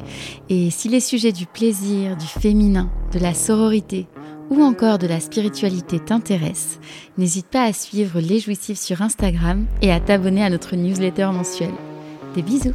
Et 0.49 0.69
si 0.69 0.87
les 0.87 0.99
sujets 0.99 1.31
du 1.31 1.47
plaisir, 1.47 2.15
du 2.15 2.27
féminin, 2.27 2.89
de 3.13 3.19
la 3.19 3.33
sororité, 3.33 4.07
ou 4.49 4.61
encore 4.63 4.97
de 4.97 5.07
la 5.07 5.19
spiritualité 5.19 5.99
t'intéresse, 5.99 6.79
n'hésite 7.17 7.47
pas 7.47 7.63
à 7.63 7.73
suivre 7.73 8.19
Les 8.19 8.39
Jouissifs 8.39 8.79
sur 8.79 9.01
Instagram 9.01 9.65
et 9.81 9.91
à 9.91 9.99
t'abonner 9.99 10.43
à 10.43 10.49
notre 10.49 10.75
newsletter 10.75 11.27
mensuelle. 11.33 11.73
Des 12.35 12.41
bisous 12.41 12.73